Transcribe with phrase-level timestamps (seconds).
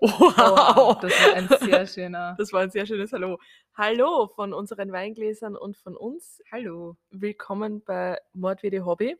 [0.00, 2.34] Wow, das war ein sehr schöner.
[2.38, 3.38] Das war ein sehr schönes Hallo.
[3.74, 6.40] Hallo von unseren Weingläsern und von uns.
[6.50, 6.96] Hallo.
[7.10, 9.18] Willkommen bei Mord wie die Hobby.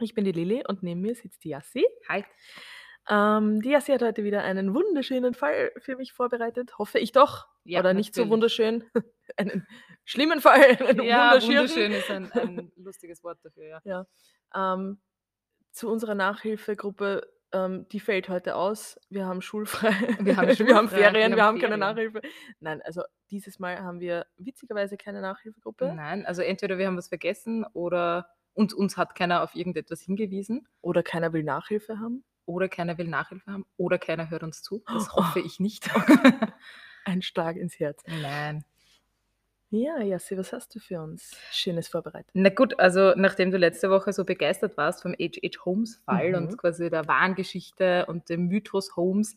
[0.00, 1.86] Ich bin die Lilly und neben mir sitzt die Yassi.
[2.08, 2.24] Hi.
[3.10, 6.78] Ähm, die Yassi hat heute wieder einen wunderschönen Fall für mich vorbereitet.
[6.78, 7.46] Hoffe ich doch.
[7.64, 8.84] Ja, Oder nicht so wunderschön.
[9.36, 9.66] einen
[10.06, 10.78] schlimmen Fall.
[10.86, 14.06] Einen Ja, wunderschön ist ein, ein lustiges Wort dafür, ja.
[14.54, 15.02] Ähm,
[15.70, 18.98] zu unserer Nachhilfegruppe, ähm, die fällt heute aus.
[19.10, 19.90] Wir haben schulfrei.
[20.20, 21.80] Wir haben wir haben schulfrei, Ferien, wir haben haben keine Ferien.
[21.80, 22.22] Nachhilfe.
[22.60, 25.92] Nein, also dieses Mal haben wir witzigerweise keine Nachhilfegruppe.
[25.94, 30.66] Nein, also entweder wir haben was vergessen oder und uns hat keiner auf irgendetwas hingewiesen
[30.80, 32.24] Oder keiner will Nachhilfe haben.
[32.44, 34.82] oder keiner will Nachhilfe haben oder keiner hört uns zu.
[34.86, 35.88] Das hoffe ich nicht.
[37.04, 38.02] Ein Schlag ins Herz.
[38.06, 38.64] Nein.
[39.70, 42.30] Ja, Jassi, was hast du für uns Schönes vorbereitet?
[42.32, 45.62] Na gut, also nachdem du letzte Woche so begeistert warst vom H.H.
[45.66, 46.34] Holmes-Fall Mhm.
[46.36, 49.36] und quasi der wahren Geschichte und dem Mythos Holmes,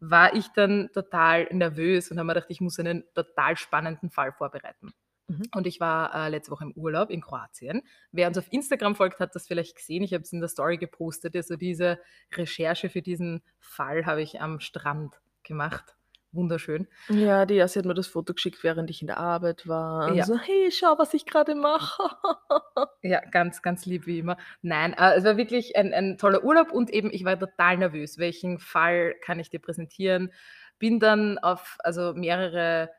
[0.00, 4.32] war ich dann total nervös und habe mir gedacht, ich muss einen total spannenden Fall
[4.32, 4.94] vorbereiten.
[5.26, 5.42] Mhm.
[5.54, 7.82] Und ich war äh, letzte Woche im Urlaub in Kroatien.
[8.10, 10.02] Wer uns auf Instagram folgt, hat das vielleicht gesehen.
[10.02, 11.36] Ich habe es in der Story gepostet.
[11.36, 11.98] Also diese
[12.34, 15.94] Recherche für diesen Fall habe ich am Strand gemacht.
[16.38, 16.86] Wunderschön.
[17.08, 20.10] Ja, die Jassi hat mir das Foto geschickt, während ich in der Arbeit war.
[20.10, 20.24] Und Ja.
[20.24, 22.02] So, hey, schau, was ich gerade mache.
[23.02, 24.36] Ja, ganz, ganz lieb wie immer.
[24.60, 28.18] Nein, äh, es war wirklich ein, ein toller Urlaub und eben ich war total nervös.
[28.18, 30.32] Welchen Fall kann ich dir präsentieren?
[30.80, 32.90] Bin dann auf also mehrere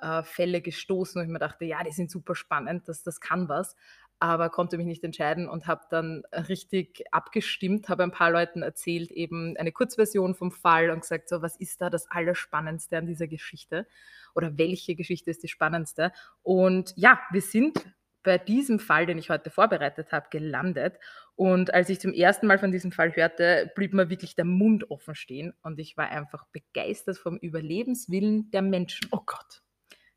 [0.00, 3.48] äh, Fälle gestoßen, wo ich mir dachte, ja, die sind super spannend, das, das kann
[3.48, 3.74] was,
[4.20, 9.10] aber konnte mich nicht entscheiden und habe dann richtig abgestimmt, habe ein paar Leuten erzählt,
[9.10, 13.28] eben eine Kurzversion vom Fall und gesagt, so, was ist da das Allerspannendste an dieser
[13.28, 13.86] Geschichte?
[14.34, 16.12] Oder welche Geschichte ist die spannendste?
[16.42, 17.78] Und ja, wir sind
[18.24, 20.98] bei diesem Fall, den ich heute vorbereitet habe, gelandet.
[21.34, 24.90] Und als ich zum ersten Mal von diesem Fall hörte, blieb mir wirklich der Mund
[24.90, 25.54] offen stehen.
[25.62, 29.08] Und ich war einfach begeistert vom Überlebenswillen der Menschen.
[29.12, 29.62] Oh Gott.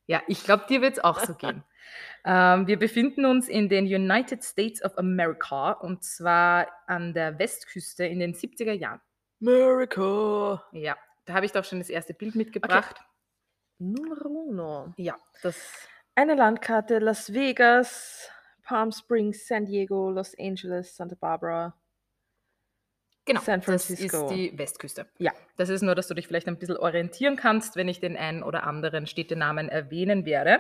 [0.07, 1.63] Ja, ich glaube, dir wird es auch so gehen.
[2.25, 8.05] ähm, wir befinden uns in den United States of America und zwar an der Westküste
[8.05, 9.01] in den 70er Jahren.
[9.39, 10.61] Miracle.
[10.71, 10.95] Ja,
[11.25, 13.01] da habe ich doch schon das erste Bild mitgebracht.
[13.79, 14.93] Numero uno.
[14.97, 18.29] Ja, das Eine Landkarte, Las Vegas,
[18.63, 21.73] Palm Springs, San Diego, Los Angeles, Santa Barbara.
[23.25, 24.25] Genau, San das Francisco.
[24.25, 25.05] ist die Westküste.
[25.19, 25.31] Ja.
[25.57, 28.41] Das ist nur, dass du dich vielleicht ein bisschen orientieren kannst, wenn ich den einen
[28.43, 30.59] oder anderen Städtenamen erwähnen werde.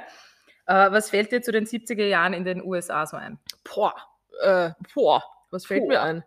[0.67, 3.39] Äh, was fällt dir zu den 70er Jahren in den USA so ein?
[3.63, 3.95] Boah,
[4.43, 6.03] äh, boah, was fällt mir Boah.
[6.03, 6.23] ein?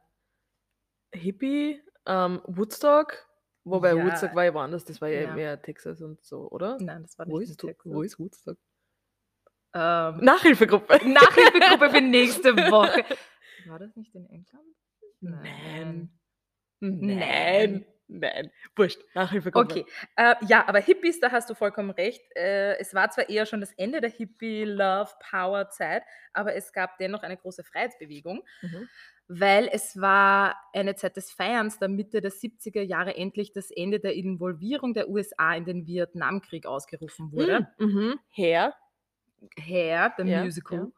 [1.13, 3.27] Hippie, ähm, Woodstock,
[3.63, 4.05] wobei Ja.
[4.05, 5.35] Woodstock war ja woanders, das war ja, Ja.
[5.35, 6.77] mehr Texas und so, oder?
[6.81, 7.93] Nein, das war nicht Wo ist, Texas.
[7.93, 8.59] wo ist Woodstock?
[9.73, 11.09] Ähm, Nachhilfegruppe.
[11.09, 13.05] Nachhilfegruppe für nächste Woche.
[13.67, 14.65] War das nicht in England?
[15.21, 15.43] Nein.
[15.43, 16.11] Nein.
[16.83, 18.51] Nein, nein.
[18.77, 19.75] Wurscht, Nachhilfegruppe.
[19.75, 19.87] Okay,
[20.17, 22.23] äh, ja, aber Hippies, da hast du vollkommen recht.
[22.37, 26.03] Äh, es war zwar eher schon das Ende der Hippie-Love-Power-Zeit,
[26.33, 28.89] aber es gab dennoch eine große Freiheitsbewegung, Mhm.
[29.29, 34.01] weil es war eine Zeit des Feierns der Mitte der 70er Jahre endlich das Ende
[34.01, 37.69] der Involvierung der USA in den Vietnamkrieg ausgerufen wurde.
[37.79, 37.87] Mhm.
[37.87, 38.21] Mhm.
[38.31, 38.75] Hair.
[39.59, 40.89] Hair, der Ja, Musical.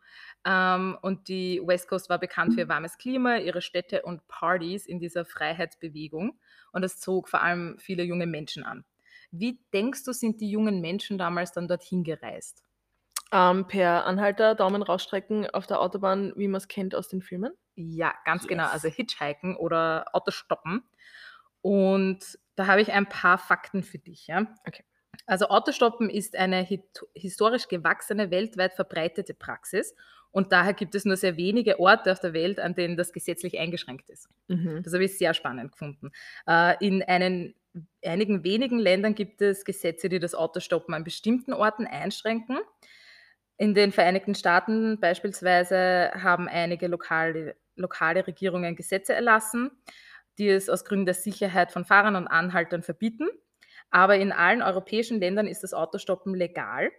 [0.46, 4.86] Ähm, und die West Coast war bekannt für ihr warmes Klima, ihre Städte und Partys
[4.86, 6.38] in dieser Freiheitsbewegung.
[6.72, 8.84] Und das zog vor allem viele junge Menschen an.
[9.32, 12.62] Wie denkst du, sind die jungen Menschen damals dann dorthin gereist?
[13.32, 17.52] Ähm, per Anhalter, Daumen rausstrecken auf der Autobahn, wie man es kennt aus den Filmen.
[17.74, 18.64] Ja, ganz genau.
[18.64, 18.72] Yes.
[18.72, 20.84] Also Hitchhiken oder Autostoppen.
[21.60, 24.28] Und da habe ich ein paar Fakten für dich.
[24.28, 24.46] Ja?
[24.64, 24.84] Okay.
[25.26, 26.66] Also Autostoppen ist eine
[27.14, 29.94] historisch gewachsene, weltweit verbreitete Praxis.
[30.36, 33.58] Und daher gibt es nur sehr wenige Orte auf der Welt, an denen das gesetzlich
[33.58, 34.28] eingeschränkt ist.
[34.48, 34.82] Mhm.
[34.82, 36.10] Das habe ich sehr spannend gefunden.
[36.46, 37.54] Äh, in einen,
[38.04, 42.58] einigen wenigen Ländern gibt es Gesetze, die das Autostoppen an bestimmten Orten einschränken.
[43.56, 49.70] In den Vereinigten Staaten beispielsweise haben einige lokale, lokale Regierungen Gesetze erlassen,
[50.36, 53.26] die es aus Gründen der Sicherheit von Fahrern und Anhaltern verbieten.
[53.88, 56.90] Aber in allen europäischen Ländern ist das Autostoppen legal.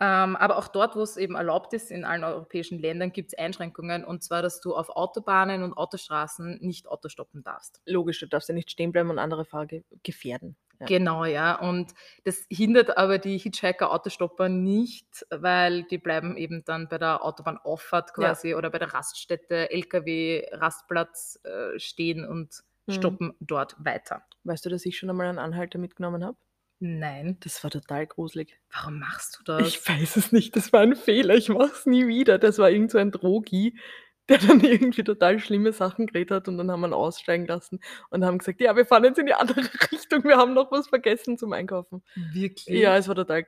[0.00, 3.38] Ähm, aber auch dort, wo es eben erlaubt ist, in allen europäischen Ländern gibt es
[3.38, 4.04] Einschränkungen.
[4.04, 7.82] Und zwar, dass du auf Autobahnen und Autostraßen nicht Autostoppen darfst.
[7.86, 10.56] Logisch, du darfst ja nicht stehen bleiben und andere Fahrer ge gefährden.
[10.80, 10.88] Ja.
[10.88, 11.56] Genau, ja.
[11.60, 11.92] Und
[12.24, 18.40] das hindert aber die Hitchhiker-Autostopper nicht, weil die bleiben eben dann bei der Autobahnauffahrt Ja.
[18.40, 22.90] quasi oder bei der Raststätte, LKW-Rastplatz äh, stehen und Mhm.
[22.90, 24.22] stoppen dort weiter.
[24.44, 26.38] Weißt du, dass ich schon einmal einen Anhalter mitgenommen habe?
[26.80, 27.36] Nein.
[27.40, 28.58] Das war total gruselig.
[28.72, 29.68] Warum machst du das?
[29.68, 32.38] Ich weiß es nicht, das war ein Fehler, ich mach's nie wieder.
[32.38, 33.78] Das war irgend so ein Drogi,
[34.30, 37.80] der dann irgendwie total schlimme Sachen geredet hat und dann haben wir ihn aussteigen lassen
[38.10, 39.60] und haben gesagt: „Ja, wir fahren jetzt in die andere
[39.92, 42.80] Richtung, wir haben noch was vergessen zum Einkaufen.“ Wirklich?
[42.80, 43.44] Ja, es war total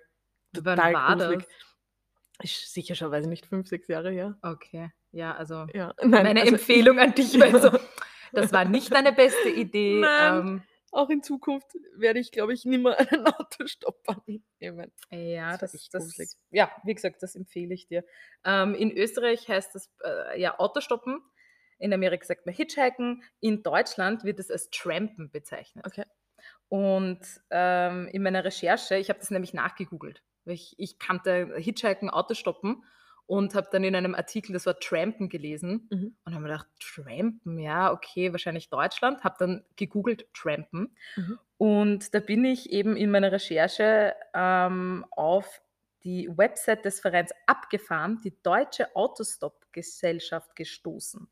[0.55, 1.41] Wann total war gruselig.
[1.41, 1.49] das?
[2.43, 4.37] Ist sicher schon, weiß ich nicht, 5, 6 Jahre her.
[4.43, 7.79] Okay, ja, also Ja, nein, meine also Empfehlung an dich wäre so,
[8.33, 10.01] das war nicht deine beste Idee.
[10.01, 10.39] Nein.
[10.41, 10.63] Ähm,
[10.93, 14.93] auch in Zukunft werde ich, glaube ich, nimmer einen Autostopper mitnehmen.
[15.11, 18.05] ja, Das das, das, ja, wie gesagt, das empfehle ich dir.
[18.45, 21.23] Ähm, in Österreich heißt das äh, ja Autostoppen.
[21.79, 23.25] In Amerika sagt man Hitchhiken.
[23.41, 25.87] In Deutschland wird es als Trampen bezeichnet.
[25.87, 26.05] Okay.
[26.69, 32.09] Und ähm, in meiner Recherche, ich habe das nämlich nachgegoogelt, weil ich, ich kannte Hitchhiken,
[32.09, 32.85] Autostoppen
[33.33, 36.15] und habe dann in einem Artikel das Wort Trampen gelesen Mhm.
[36.23, 39.25] und habe mir gedacht, Trampen, ja, okay, wahrscheinlich Deutschland.
[39.25, 41.39] Habe dann gegoogelt Trampen Mhm.
[41.57, 45.63] und da bin ich eben in meiner Recherche ähm, auf
[46.05, 51.27] die Website des Vereins abgefahren, die Deutsche Autostop-Gesellschaft gestoßen.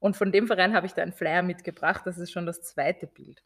[0.00, 2.06] Und von dem Verein habe ich da einen Flyer mitgebracht.
[2.06, 3.42] Das ist schon das zweite Bild.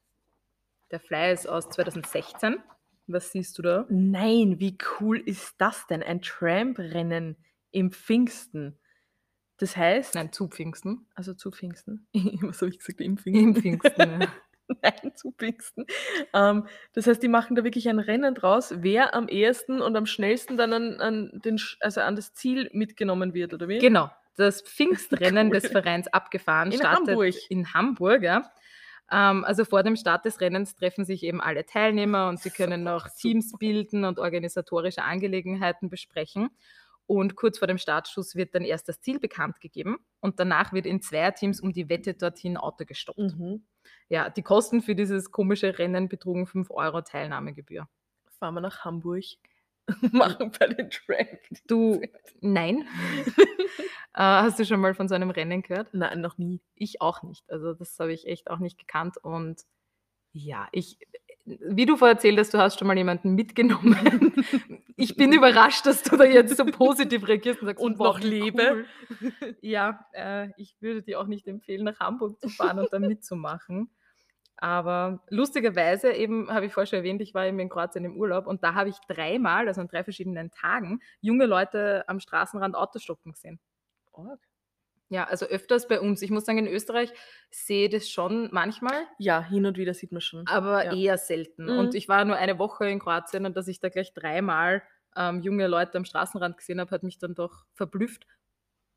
[0.92, 2.62] Der Flyer ist aus 2016.
[3.08, 3.86] Was siehst du da?
[3.88, 6.02] Nein, wie cool ist das denn?
[6.02, 7.36] Ein Tramp-Rennen
[7.70, 8.78] im Pfingsten.
[9.58, 11.06] Das heißt, Nein, zu Pfingsten.
[11.14, 12.06] also zu Pfingsten.
[12.42, 13.00] Was habe ich gesagt?
[13.00, 13.60] Im Im Pfingsten.
[13.60, 14.20] Pfingsten.
[14.22, 14.28] ja.
[14.82, 15.86] Nein, zu Pfingsten.
[16.34, 20.04] Ähm, das heißt, die machen da wirklich ein Rennen draus, wer am ehesten und am
[20.06, 23.78] schnellsten dann an, an, den, also an das Ziel mitgenommen wird, oder wie?
[23.78, 24.10] Genau.
[24.36, 25.54] Das Pfingstrennen Cool.
[25.54, 27.34] des Vereins abgefahren In startet Hamburg.
[27.48, 28.22] in Hamburg.
[28.22, 28.52] Ja.
[29.10, 32.84] Ähm, also vor dem Start des Rennens treffen sich eben alle Teilnehmer und sie können
[32.84, 33.08] noch.
[33.08, 36.50] Teams bilden und organisatorische Angelegenheiten besprechen.
[37.08, 40.84] Und kurz vor dem Startschuss wird dann erst das Ziel bekannt gegeben und danach wird
[40.84, 43.18] in Zweierteams um die Wette dorthin Auto gestoppt.
[43.18, 43.64] Mhm.
[44.10, 47.88] Ja, die Kosten für dieses komische Rennen betrugen 5 Euro Teilnahmegebühr.
[48.38, 49.24] Fahren wir nach Hamburg.
[50.12, 51.40] machen bei den Tramp.
[51.66, 52.02] Du,
[52.42, 52.86] nein.
[54.12, 55.94] äh, hast du schon mal von so einem Rennen gehört?
[55.94, 56.60] Nein, noch nie.
[56.74, 57.50] Ich auch nicht.
[57.50, 59.16] Also das habe ich echt auch nicht gekannt.
[59.16, 59.62] Und
[60.32, 60.98] ja, ich,
[61.60, 63.96] wie du vorher erzählt hast, du hast schon mal jemanden mitgenommen.
[64.96, 68.20] ich bin überrascht, dass du da jetzt so positiv reagierst und sagst, Und wow, noch
[68.20, 68.84] lebe.
[69.10, 69.56] cool.
[69.60, 73.90] Ja, äh, ich würde dir auch nicht empfehlen, nach Hamburg zu fahren und da mitzumachen.
[74.56, 78.46] Aber lustigerweise, eben habe ich vorher schon erwähnt, ich war eben in Kroatien im Urlaub
[78.46, 83.32] und da habe ich dreimal, also an drei verschiedenen Tagen, junge Leute am Straßenrand Autostoppen
[83.32, 83.60] gesehen.
[84.12, 84.40] Org.
[85.10, 86.20] Ja, also öfters bei uns.
[86.22, 87.12] Ich muss sagen, in Österreich
[87.50, 90.46] sehe ich das schon manchmal, Ja, hin und wieder sieht man schon.
[90.46, 90.94] aber Ja.
[90.94, 91.64] eher selten.
[91.64, 91.78] Mhm.
[91.78, 94.82] Und ich war nur eine Woche in Kroatien und dass ich da gleich dreimal
[95.16, 98.26] ähm, junge Leute am Straßenrand gesehen habe, hat mich dann doch verblüfft.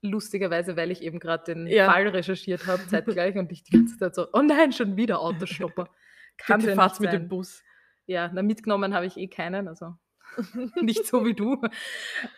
[0.03, 1.91] Lustigerweise, weil ich eben gerade den Ja.
[1.91, 5.87] Fall recherchiert habe, zeitgleich und ich die ganze Zeit so, oh nein, schon wieder Autostopper.
[6.37, 7.29] Kann Bitte ja fahrt's nicht mit dem sein.
[7.29, 7.63] Bus.
[8.07, 9.95] Ja, na, mitgenommen habe ich eh keinen, also
[10.79, 11.61] nicht so wie du.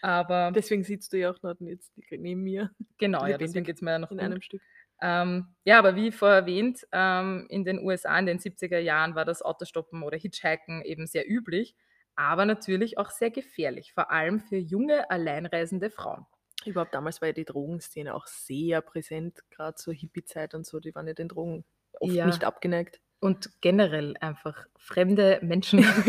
[0.01, 3.81] Aber Deswegen sitzt du ja auch noch jetzt neben mir genau, ja, deswegen geht es
[3.81, 4.19] mir ja noch in gut.
[4.19, 4.62] einem Stück.
[5.01, 9.25] Ähm, ja, aber wie vorher erwähnt, ähm, in den USA in den 70er Jahren war
[9.25, 11.75] das Autostoppen oder Hitchhiken eben sehr üblich,
[12.16, 16.25] aber natürlich auch sehr gefährlich, vor allem für junge, alleinreisende Frauen.
[16.66, 20.96] Überhaupt damals war ja die Drogenszene auch sehr präsent, gerade zur Hippie-Zeit und so, die
[20.96, 21.66] waren ja den Drogen
[22.00, 22.24] oft Ja.
[22.24, 23.01] nicht abgeneigt.
[23.24, 25.80] Und generell einfach fremde Menschen.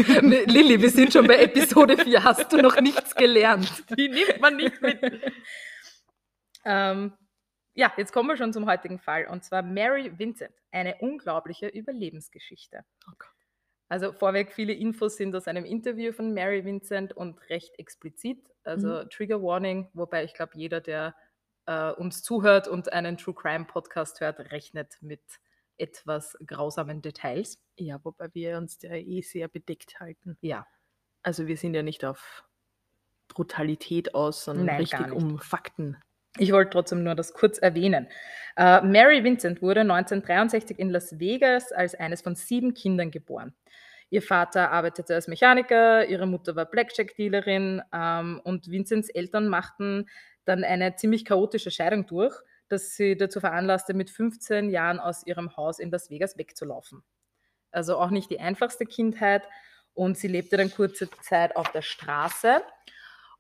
[0.50, 2.24] Lilly, wir sind schon bei Episode 4.
[2.24, 3.84] Hast du noch nichts gelernt?
[3.96, 4.98] Die nimmt man nicht mit.
[6.64, 7.12] Ähm,
[7.74, 9.28] ja, jetzt kommen wir schon zum heutigen Fall.
[9.28, 10.50] Und zwar Mary Vincent.
[10.72, 12.84] Eine unglaubliche Überlebensgeschichte.
[13.06, 13.12] Oh.
[13.88, 18.50] Also vorweg, viele Infos sind aus einem Interview von Mary Vincent und recht explizit.
[18.64, 21.14] Also Trigger Warning, wobei ich glaube, jeder, der
[21.66, 25.22] äh, uns zuhört und einen True Crime Podcast hört, rechnet mit
[25.78, 27.60] etwas grausamen Details.
[27.76, 30.36] Ja, wobei wir uns ja eh sehr bedeckt halten.
[30.40, 30.66] Ja,
[31.22, 32.44] Also wir sind ja nicht auf
[33.28, 35.96] Brutalität aus, sondern Nein, richtig um Fakten.
[36.38, 38.08] Ich wollte trotzdem nur das kurz erwähnen.
[38.56, 43.54] Äh, Mary Vincent wurde 1963 in Las Vegas als eines von sieben Kindern geboren.
[44.10, 50.06] Ihr Vater arbeitete als Mechaniker, ihre Mutter war Blackjack-Dealerin ähm, und Vincents Eltern machten
[50.44, 52.34] dann eine ziemlich chaotische Scheidung durch,
[52.68, 57.02] das sie dazu veranlasste, mit 15 Jahren aus ihrem Haus in Las Vegas wegzulaufen.
[57.70, 59.42] Also auch nicht die einfachste Kindheit
[59.94, 62.62] und sie lebte dann kurze Zeit auf der Straße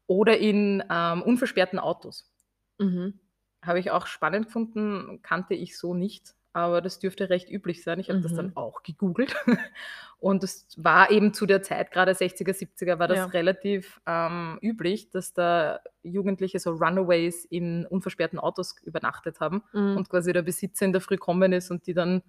[0.06, 2.30] oder in ähm, unversperrten Autos.
[2.78, 3.20] Mhm.
[3.62, 8.00] Habe ich auch spannend gefunden, kannte ich so nicht, aber das dürfte recht üblich sein.
[8.00, 8.56] Ich habe das dann Mhm.
[8.56, 9.34] auch gegoogelt.
[10.18, 13.24] Und es war eben zu der Zeit, gerade 60er, 70er, war das Ja.
[13.26, 19.98] relativ ähm, üblich, dass da Jugendliche so Runaways in unversperrten Autos übernachtet haben Mhm.
[19.98, 22.22] und quasi der Besitzer in der Früh gekommen ist und die dann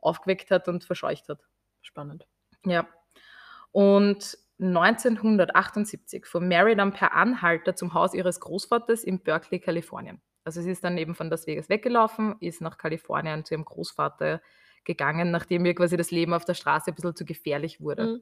[0.00, 1.40] aufgeweckt hat und verscheucht hat.
[1.82, 2.26] Spannend.
[2.64, 2.86] Ja.
[3.72, 10.20] Und 1978 fuhr Mary dann per Anhalter zum Haus ihres Großvaters in Berkeley, Kalifornien.
[10.44, 14.40] Also sie ist dann eben von Las Vegas weggelaufen, ist nach Kalifornien zu ihrem Großvater
[14.84, 18.06] gegangen, nachdem ihr quasi das Leben auf der Straße ein bisschen zu gefährlich wurde.
[18.06, 18.20] Mhm.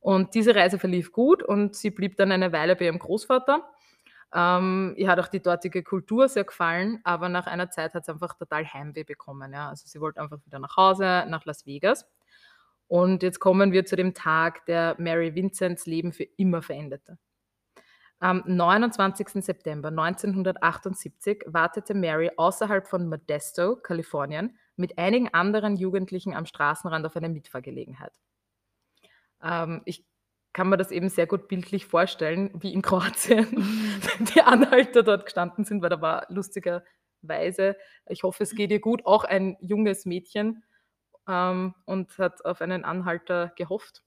[0.00, 3.68] Und diese Reise verlief gut und sie blieb dann eine Weile bei ihrem Großvater.
[4.34, 8.12] Ähm, ihr hat auch die dortige Kultur sehr gefallen, aber nach einer Zeit hat sie
[8.12, 9.52] einfach total Heimweh bekommen.
[9.52, 9.68] Ja?
[9.68, 12.06] Also sie wollte einfach wieder nach Hause, nach Las Vegas.
[12.88, 17.18] Und jetzt kommen wir zu dem Tag, der Mary Vincents Leben für immer veränderte.
[18.18, 19.44] Am 29.
[19.44, 27.16] September 1978 wartete Mary außerhalb von Modesto, Kalifornien, mit einigen anderen Jugendlichen am Straßenrand auf
[27.16, 28.12] eine Mitfahrgelegenheit.
[29.42, 30.06] Ähm, ich
[30.54, 33.46] kann mir das eben sehr gut bildlich vorstellen, wie in Kroatien
[34.34, 37.76] die Anhalter dort gestanden sind, weil da war lustigerweise,
[38.08, 40.64] ich hoffe, es geht ihr gut, auch ein junges Mädchen
[41.28, 44.02] ähm, und hat auf einen Anhalter gehofft.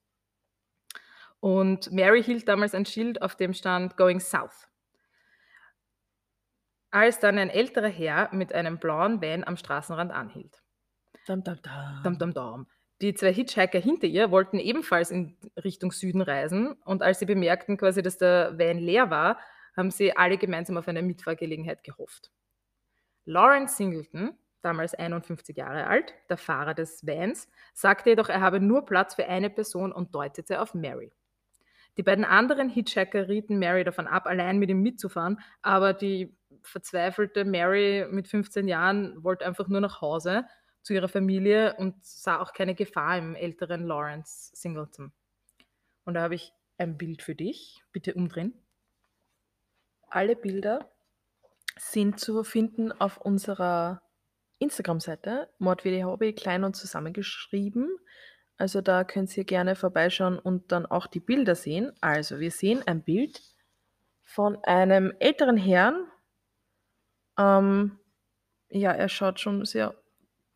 [1.40, 4.68] Und Mary hielt damals ein Schild, auf dem stand Going South.
[6.92, 10.62] Als dann ein älterer Herr mit einem blauen Van am Straßenrand anhielt.
[11.28, 12.04] Dam, dam, dam.
[12.04, 12.68] Dam, dam, dam.
[13.02, 17.78] Die zwei Hitchhiker hinter ihr wollten ebenfalls in Richtung Süden reisen und als sie bemerkten
[17.78, 19.40] quasi, dass der Van leer war,
[19.78, 22.32] haben sie alle gemeinsam auf eine Mitfahrgelegenheit gehofft.
[23.24, 28.86] Lawrence Singleton, damals 51 Jahre alt, der Fahrer des Vans, sagte jedoch, er habe nur
[28.86, 31.14] Platz für eine Person und deutete auf Mary.
[32.00, 37.44] Die beiden anderen Hitchhiker rieten Mary davon ab, allein mit ihm mitzufahren, aber die verzweifelte
[37.44, 40.46] Mary mit 15 Jahren wollte einfach nur nach Hause
[40.82, 45.12] zu ihrer Familie und sah auch keine Gefahr im älteren Lawrence Singleton.
[46.06, 47.84] Und da habe ich ein Bild für dich.
[47.92, 48.54] Bitte umdrehen.
[50.08, 50.90] Alle Bilder
[51.78, 54.02] sind zu finden auf unserer
[54.60, 57.90] Instagram-Seite Mord wie die Hobby klein und zusammengeschrieben.
[58.60, 61.94] Also da könnt ihr gerne vorbeischauen und dann auch die Bilder sehen.
[62.02, 63.42] Also wir sehen ein Bild
[64.22, 66.06] von einem älteren Herrn.
[67.38, 67.98] Ähm,
[68.70, 69.96] ja, er schaut schon sehr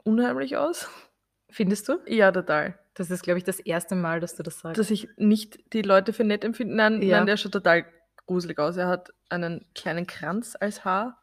[0.03, 0.89] unheimlich aus.
[1.50, 2.00] Findest du?
[2.05, 2.77] Ja, total.
[2.93, 4.77] Das ist, glaube ich, das erste Mal, dass du das sagst.
[4.79, 6.75] Dass ich nicht die Leute für nett empfinde.
[6.75, 7.17] Nein, Ja.
[7.17, 7.86] nein, der schaut total
[8.27, 8.75] gruselig aus.
[8.77, 11.23] Er hat einen kleinen Kranz als Haar.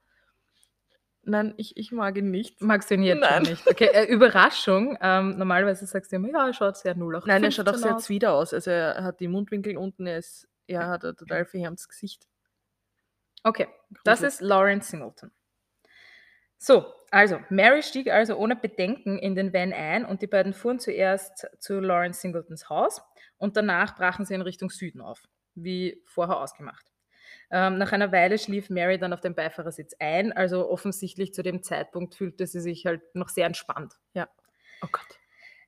[1.22, 2.62] Nein, ich, ich mag ihn nicht.
[2.62, 3.44] Magst du ihn jetzt Nein.
[3.44, 3.66] schon nicht?
[3.66, 4.96] Okay, äh, Überraschung.
[5.00, 7.26] Ähm, normalerweise sagst du immer, ja, er schaut sehr 08.
[7.26, 8.04] Nein, er schaut auch sehr aus.
[8.04, 8.54] zwider aus.
[8.54, 12.26] Also er hat die Mundwinkel unten, er, ist, er hat ein total verhärmtes Gesicht.
[13.42, 13.68] Okay,
[14.04, 14.34] das Gruselig.
[14.34, 15.30] ist Lawrence Singleton.
[16.58, 20.78] So, also, Mary stieg also ohne Bedenken in den Van ein und die beiden fuhren
[20.78, 23.02] zuerst zu Lawrence Singletons Haus
[23.38, 25.22] und danach brachen sie in Richtung Süden auf,
[25.54, 26.89] wie vorher ausgemacht.
[27.50, 31.62] Ähm, nach einer Weile schlief Mary dann auf dem Beifahrersitz ein, also offensichtlich zu dem
[31.62, 33.94] Zeitpunkt fühlte sie sich halt noch sehr entspannt.
[34.82, 35.18] Oh Gott.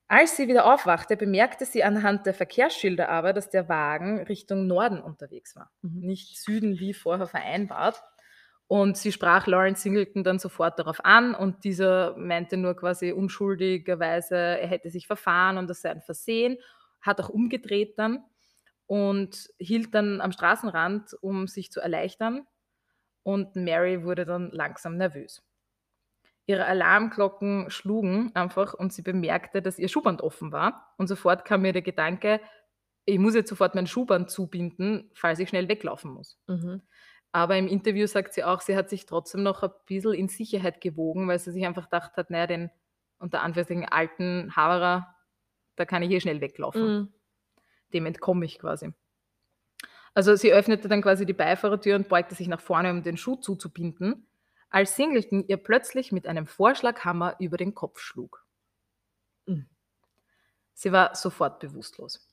[0.09, 5.01] Als sie wieder aufwachte, bemerkte sie anhand der Verkehrsschilder aber, dass der Wagen Richtung Norden
[5.01, 6.01] unterwegs war, Mhm.
[6.01, 8.03] nicht Süden wie vorher vereinbart.
[8.69, 14.37] Und sie sprach Lawrence Singleton dann sofort darauf an und dieser meinte nur quasi unschuldigerweise,
[14.37, 16.57] er hätte sich verfahren und das sei ein Versehen,
[17.03, 18.25] hat auch umgedreht dann
[18.87, 22.47] und hielt dann am Straßenrand, um sich zu erleichtern.
[23.23, 25.43] Und Mary wurde dann langsam nervös.
[26.47, 30.93] Ihre Alarmglocken schlugen einfach und sie bemerkte, dass ihr Schuhband offen war.
[30.99, 32.41] Und sofort kam mir der Gedanke,
[33.05, 36.39] ich muss jetzt sofort mein Schuhband zubinden, falls ich schnell weglaufen muss.
[36.47, 36.83] Mhm.
[37.33, 40.81] Aber im Interview sagt sie auch, sie hat sich trotzdem noch ein bisschen in Sicherheit
[40.81, 42.71] gewogen, weil sie sich einfach gedacht hat, naja, den
[43.19, 45.15] unter Anführungszeichen alten Haverer,
[45.77, 46.83] da kann ich hier schnell weglaufen.
[46.83, 47.15] Mhm.
[47.93, 48.93] Dem entkomme ich quasi.
[50.15, 53.37] Also sie öffnete dann quasi die Beifahrertür und beugte sich nach vorne, um den Schuh
[53.37, 54.27] zuzubinden,
[54.69, 58.45] als Singleton ihr plötzlich mit einem Vorschlaghammer über den Kopf schlug.
[59.47, 59.67] Mhm.
[60.75, 62.29] Sie war sofort bewusstlos.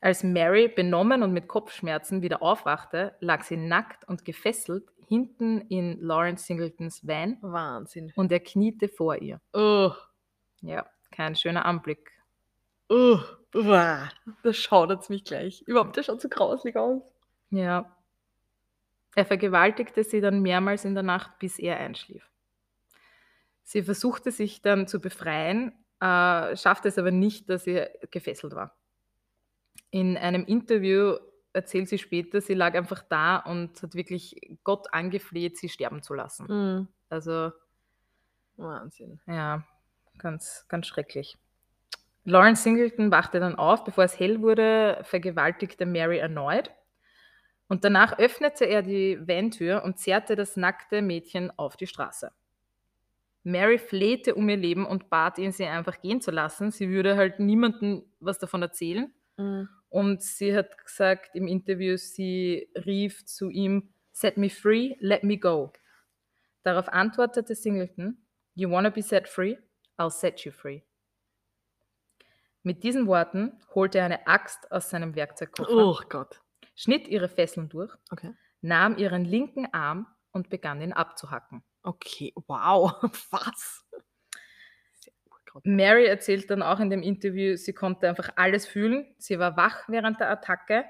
[0.00, 6.00] Als Mary benommen und mit Kopfschmerzen wieder aufwachte, lag sie nackt und gefesselt hinten in
[6.00, 8.12] Lawrence Singletons Van Wahnsinn.
[8.14, 9.40] und er kniete vor ihr.
[9.52, 9.92] Oh.
[10.60, 12.12] Ja, kein schöner Anblick.
[12.88, 13.18] Oh.
[13.54, 14.10] Uah.
[14.42, 15.62] Das schaudert mich gleich.
[15.62, 17.02] Überhaupt, der schaut so grauslig aus.
[17.50, 17.96] Ja.
[19.14, 22.30] Er vergewaltigte sie dann mehrmals in der Nacht, bis er einschlief.
[23.64, 28.76] Sie versuchte sich dann zu befreien, äh, schaffte es aber nicht, dass sie gefesselt war.
[29.90, 31.16] In einem Interview
[31.52, 36.14] erzählt sie später, sie lag einfach da und hat wirklich Gott angefleht, sie sterben zu
[36.14, 36.46] lassen.
[36.48, 36.88] Mhm.
[37.08, 37.52] Also
[38.56, 39.20] Wahnsinn.
[39.26, 39.64] ja,
[40.18, 41.38] ganz, ganz schrecklich.
[42.28, 46.70] Lawrence Singleton wachte dann auf, bevor es hell wurde, vergewaltigte Mary erneut.
[47.68, 52.30] Und danach öffnete er die Vantür und zerrte das nackte Mädchen auf die Straße.
[53.44, 56.70] Mary flehte um ihr Leben und bat ihn, sie einfach gehen zu lassen.
[56.70, 59.10] Sie würde halt niemandem was davon erzählen.
[59.38, 59.68] Mhm.
[59.88, 65.38] Und sie hat gesagt im Interview, sie rief zu ihm, Set me free, let me
[65.38, 65.72] go.
[66.62, 68.18] Darauf antwortete Singleton:
[68.54, 69.56] „You wanna be set free?
[69.96, 70.82] I'll set you free.“
[72.68, 76.42] Mit diesen Worten holte er eine Axt aus seinem Werkzeugkoffer, Oh Gott.
[76.74, 78.34] schnitt ihre Fesseln durch, Okay.
[78.60, 81.62] nahm ihren linken Arm und begann ihn abzuhacken.
[81.82, 82.92] Okay, wow.
[83.30, 83.86] Was?
[85.30, 85.64] Urgrad.
[85.64, 89.14] Mary erzählt dann auch in dem Interview, sie konnte einfach alles fühlen.
[89.16, 90.84] Sie war wach während der Attacke.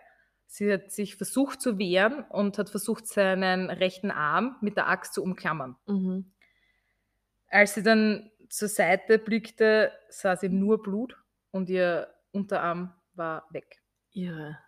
[0.48, 5.14] Sie hat sich versucht zu wehren und hat versucht, seinen rechten Arm mit der Axt
[5.14, 5.76] zu umklammern.
[5.86, 6.32] Mhm.
[7.46, 11.16] Als sie dann zur Seite blickte, sah sie nur Blut
[11.50, 13.82] und ihr Unterarm war weg.
[14.12, 14.58] Irre.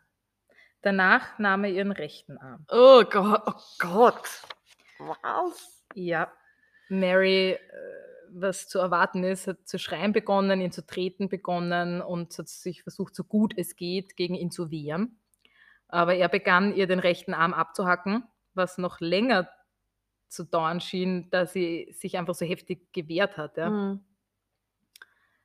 [0.83, 2.65] Danach nahm er ihren rechten Arm.
[2.71, 4.43] Oh Gott, oh Gott.
[4.99, 5.85] Was?
[5.95, 6.33] Ja,
[6.89, 7.59] Mary, äh,
[8.33, 12.83] was zu erwarten ist, hat zu schreien begonnen, ihn zu treten begonnen und hat sich
[12.83, 15.19] versucht, so gut es geht, gegen ihn zu wehren.
[15.89, 19.51] Aber er begann, ihr den rechten Arm abzuhacken, was noch länger
[20.29, 23.57] zu dauern schien, da sie sich einfach so heftig gewehrt hat.
[23.57, 23.71] Ja.
[23.71, 24.05] Mhm.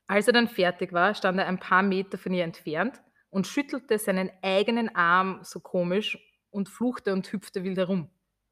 [0.07, 3.97] Als er dann fertig war, stand er ein paar Meter von ihr entfernt und schüttelte
[3.97, 6.17] seinen eigenen Arm so komisch
[6.51, 8.09] und fluchte und hüpfte wild herum.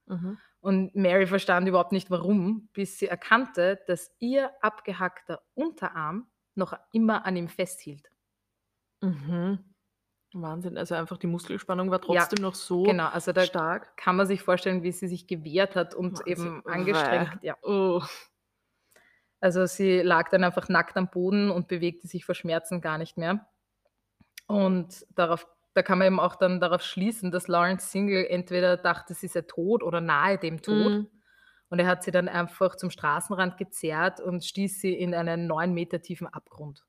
[0.08, 0.38] Mhm.
[0.60, 7.26] Und Mary verstand überhaupt nicht warum, bis sie erkannte, dass ihr abgehackter Unterarm noch immer
[7.26, 8.10] an ihm festhielt.
[9.02, 9.60] Mhm.
[10.34, 10.78] Wahnsinn.
[10.78, 13.96] Also einfach die Muskelspannung war trotzdem noch so Genau, also da stark.
[13.98, 16.28] kann man sich vorstellen, wie sie sich gewehrt hat und Wahnsinn.
[16.28, 17.38] eben angestrengt.
[17.44, 17.56] Ja.
[17.62, 18.02] Oh.
[19.44, 23.18] Also sie lag dann einfach nackt am Boden und bewegte sich vor Schmerzen gar nicht
[23.18, 23.46] mehr.
[24.48, 29.14] Und darauf, da kann man eben auch dann darauf schließen, dass Lawrence Single entweder dachte,
[29.14, 30.94] sie sei tot oder nahe dem Tod.
[30.94, 31.08] Mhm.
[31.68, 35.74] Und er hat sie dann einfach zum Straßenrand gezerrt und stieß sie in einen neun
[35.74, 36.86] Meter tiefen Abgrund.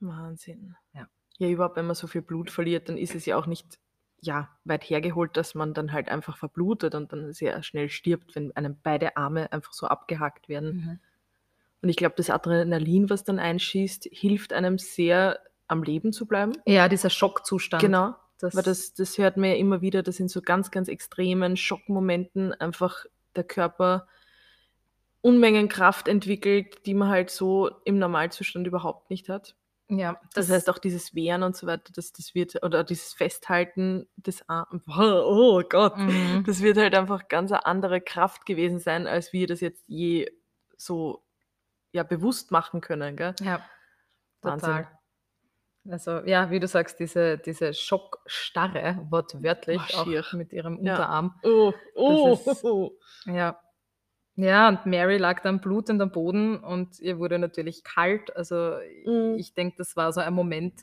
[0.00, 0.76] Wahnsinn.
[0.92, 1.08] Ja.
[1.38, 3.78] Ja, überhaupt, wenn man so viel Blut verliert, dann ist es ja auch nicht
[4.20, 8.54] ja, weit hergeholt, dass man dann halt einfach verblutet und dann sehr schnell stirbt, wenn
[8.54, 11.00] einem beide Arme einfach so abgehackt werden.
[11.82, 16.52] Und ich glaube, das Adrenalin, was dann einschießt, hilft einem sehr, am Leben zu bleiben.
[16.66, 17.82] Ja, dieser Schockzustand.
[17.82, 18.14] Genau.
[18.38, 21.56] Das, Weil das, das hört man ja immer wieder, dass in so ganz, ganz extremen
[21.56, 23.04] Schockmomenten einfach
[23.36, 24.06] der Körper
[25.22, 29.54] Unmengen Kraft entwickelt, die man halt so im Normalzustand überhaupt nicht hat.
[29.88, 34.08] ja, Das, heißt auch dieses Wehren und so weiter, das, das wird, oder dieses Festhalten
[34.16, 36.44] des Arms, oh Gott, Mhm.
[36.46, 40.30] das wird halt einfach ganz eine andere Kraft gewesen sein, als wir das jetzt je
[40.78, 41.22] so
[41.92, 43.16] ja, bewusst machen können.
[43.16, 43.34] Gell?
[43.40, 43.64] Ja,
[44.42, 44.68] Wahnsinn.
[44.68, 44.88] total.
[45.88, 50.92] Also ja, wie du sagst, diese, diese Schockstarre, wortwörtlich, Oh, auch mit ihrem Ja.
[50.94, 51.40] Unterarm.
[51.42, 52.64] Oh, oh, ist-
[53.26, 53.60] Ja.
[54.36, 58.34] Ja, und Mary lag dann blutend am Boden und ihr wurde natürlich kalt.
[58.36, 59.36] Also Mhm.
[59.38, 60.80] ich denke, das war so ein Moment,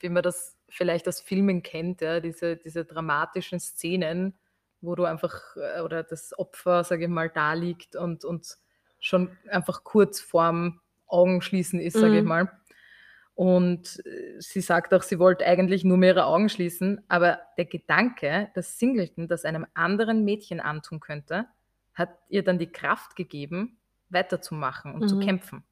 [0.00, 4.38] wie man das vielleicht aus Filmen kennt, ja, diese, diese dramatischen Szenen,
[4.80, 8.56] wo du einfach, äh, oder das Opfer, sage ich mal, da liegt und, und
[9.00, 12.28] schon einfach kurz vorm Augenschließen ist, sage ich Mhm.
[12.28, 12.52] mal.
[13.34, 17.66] Und äh, sie sagt auch, sie wollte eigentlich nur mehr ihre Augen schließen, aber der
[17.66, 21.46] Gedanke, dass Singleton das einem anderen Mädchen antun könnte,
[21.94, 23.76] hat ihr dann die Kraft gegeben,
[24.08, 25.20] weiterzumachen und zu Mhm.
[25.20, 25.64] kämpfen.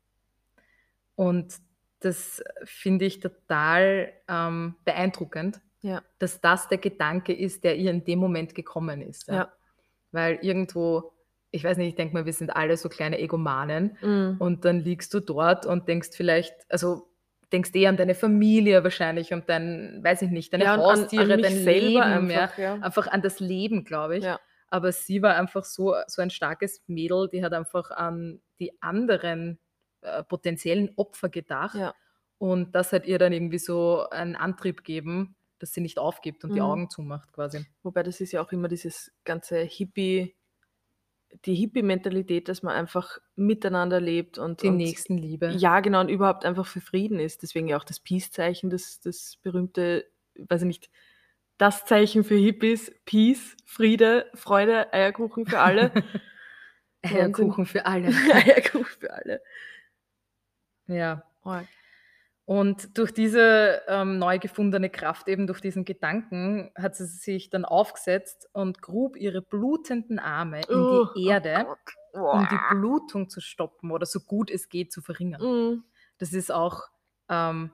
[1.17, 1.55] Und
[2.01, 6.03] das finde ich total ähm, beeindruckend, Ja.
[6.19, 9.29] dass das der Gedanke ist, der ihr in dem Moment gekommen ist.
[9.29, 9.51] Ja.
[10.13, 11.14] Weil irgendwo,
[11.55, 14.37] ich weiß nicht, ich denke mal, wir sind alle so kleine Egomanen Mhm.
[14.39, 17.09] und dann liegst du dort und denkst vielleicht, also
[17.53, 21.55] denkst eher an deine Familie wahrscheinlich und dein, weiß ich nicht, deine ja, Haustiere, dein
[21.55, 22.77] selber Leben, einfach, ja.
[22.77, 22.83] ja.
[22.83, 24.25] einfach an das Leben, glaube ich.
[24.25, 24.41] Ja.
[24.69, 29.61] Aber sie war einfach so, so ein starkes Mädel, die hat einfach an die anderen
[30.01, 31.77] äh, potenziellen Opfer gedacht.
[32.39, 36.51] Und das hat ihr dann irgendwie so einen Antrieb gegeben, dass sie nicht aufgibt und
[36.55, 36.67] die Mhm.
[36.67, 37.65] Augen zumacht quasi.
[37.85, 40.35] Wobei das ist ja auch immer dieses ganze Hippie,
[41.45, 45.51] die Hippie-Mentalität, dass man einfach miteinander lebt und, Die und Nächstenliebe.
[45.51, 47.43] ja, genau, und überhaupt einfach für Frieden ist.
[47.43, 50.91] Deswegen ja auch das Peace-Zeichen, das, das berühmte, weiß ich nicht,
[51.59, 55.93] das Zeichen für Hippies, Peace, Friede, Freude, Eierkuchen für alle.
[57.03, 58.09] Eierkuchen für alle.
[58.33, 59.43] Eierkuchen für alle.
[60.87, 61.23] ja.
[62.47, 67.65] Und durch diese ähm, neu gefundene Kraft, eben durch diesen Gedanken, hat sie sich dann
[67.65, 71.67] aufgesetzt und grub ihre blutenden Arme in Oh, die Erde,
[72.13, 72.59] oh um die.
[72.71, 75.41] Blutung zu stoppen oder so gut es geht zu verringern.
[75.41, 75.85] Mm.
[76.19, 76.83] Das ist auch
[77.31, 77.71] ähm,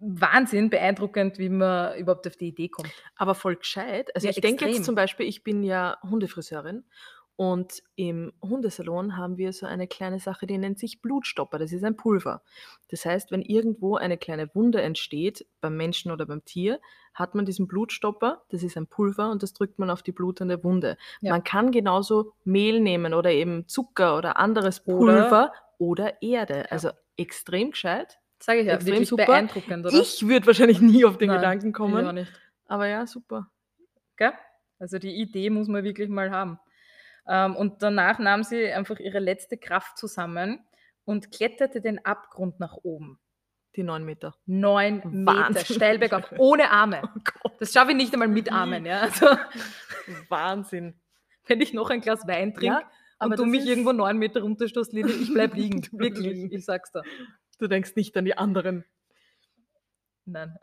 [0.00, 2.90] Wahnsinn beeindruckend, wie man überhaupt auf die Idee kommt.
[3.14, 4.14] Aber voll gescheit.
[4.16, 6.84] Also Ja, ich denke jetzt zum Beispiel, ich bin ja Hundefriseurin
[7.40, 11.58] Und im Hundesalon haben wir so eine kleine Sache, die nennt sich Blutstopper.
[11.58, 12.42] Das ist ein Pulver.
[12.90, 16.80] Das heißt, wenn irgendwo eine kleine Wunde entsteht, beim Menschen oder beim Tier,
[17.14, 20.62] hat man diesen Blutstopper, das ist ein Pulver und das drückt man auf die blutende
[20.62, 20.98] Wunde.
[21.22, 21.32] Ja.
[21.32, 26.70] Man kann genauso Mehl nehmen oder eben Zucker oder anderes Oder- Pulver oder, Erde.
[26.70, 28.18] Also extrem gescheit.
[28.38, 29.24] Sage ich ja, Extrem super.
[29.24, 29.98] beeindruckend, oder?
[29.98, 32.14] Ich würde wahrscheinlich nie auf den Nein, Gedanken kommen.
[32.16, 32.32] nicht.
[32.66, 33.50] Aber ja, super.
[34.18, 34.32] Gell?
[34.78, 36.58] Also die Idee muss man wirklich mal haben.
[37.30, 40.58] Ähm, und danach nahm sie einfach ihre letzte Kraft zusammen
[41.04, 43.20] und kletterte den Abgrund nach oben.
[43.76, 44.34] Die neun Meter.
[44.46, 45.76] Neun Meter Wahnsinn.
[45.76, 47.02] steil bergauf, ohne Arme.
[47.44, 47.50] Oh.
[47.60, 48.50] Das schaffe ich nicht einmal mit.
[48.50, 48.84] Armen.
[48.84, 49.02] Ja?
[49.02, 49.26] Also,
[50.28, 51.00] Wahnsinn.
[51.46, 52.82] wenn ich noch ein Glas Wein trinke
[53.20, 55.82] und du mich irgendwo neun Meter runterstoßt, Lili, ich bleib liegen.
[55.92, 57.04] Wirklich, ich sag's dir.
[57.60, 58.84] Du denkst nicht an die anderen.
[60.24, 60.56] Nein.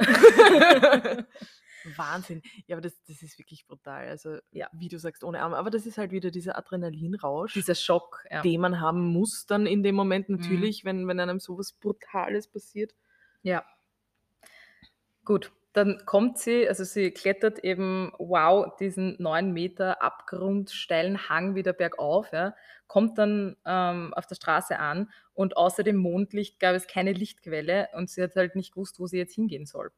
[1.83, 2.41] Wahnsinn.
[2.65, 4.07] Ja, aber das, das ist wirklich brutal.
[4.07, 4.67] Also, Ja.
[4.73, 5.57] wie du sagst, ohne Arme.
[5.57, 8.25] Aber das ist halt wieder dieser Adrenalinrausch, Dieser Schock.
[8.29, 8.41] Ja.
[8.41, 10.37] den man haben muss dann in dem Moment Mhm.
[10.37, 12.93] natürlich, wenn, wenn einem sowas Brutales passiert.
[13.43, 13.63] Ja.
[15.25, 21.73] Gut, dann kommt sie, also sie klettert eben, wow, diesen neun Meter abgrundsteilen Hang wieder
[21.73, 22.55] bergauf, ja,
[22.87, 27.89] kommt dann ähm, auf der Straße an und außer dem Mondlicht gab es keine Lichtquelle
[27.93, 29.91] und sie hat halt nicht gewusst, wo sie jetzt hingehen soll.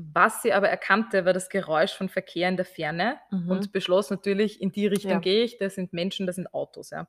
[0.00, 3.50] Was sie aber erkannte, war das Geräusch von Verkehr in der Ferne Mhm.
[3.50, 5.18] und beschloss natürlich, in die Richtung Ja.
[5.18, 6.90] gehe ich, da sind Menschen, da sind Autos.
[6.90, 7.08] Ja.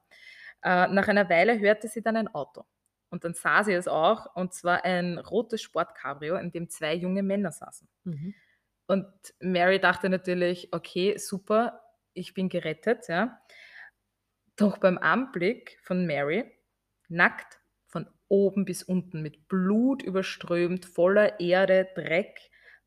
[0.63, 2.65] Äh, nach einer Weile hörte sie dann ein Auto.
[3.11, 7.21] Und dann sah sie es auch, und zwar ein rotes Sportcabrio, in dem zwei junge
[7.23, 7.87] Männer saßen.
[8.05, 8.33] Mhm.
[8.87, 9.07] Und
[9.39, 11.81] Mary dachte natürlich, okay, super,
[12.13, 13.07] ich bin gerettet.
[13.07, 13.39] Ja.
[14.55, 16.51] Doch beim Anblick von Mary,
[17.07, 22.39] nackt von oben bis unten, mit Blut überströmt, voller Erde, Dreck,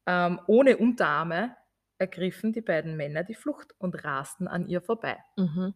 [0.07, 1.57] ähm, ohne Unterarme,
[1.99, 5.19] ergriffen die beiden Männer die Flucht und rasten an ihr vorbei.
[5.37, 5.75] Mhm.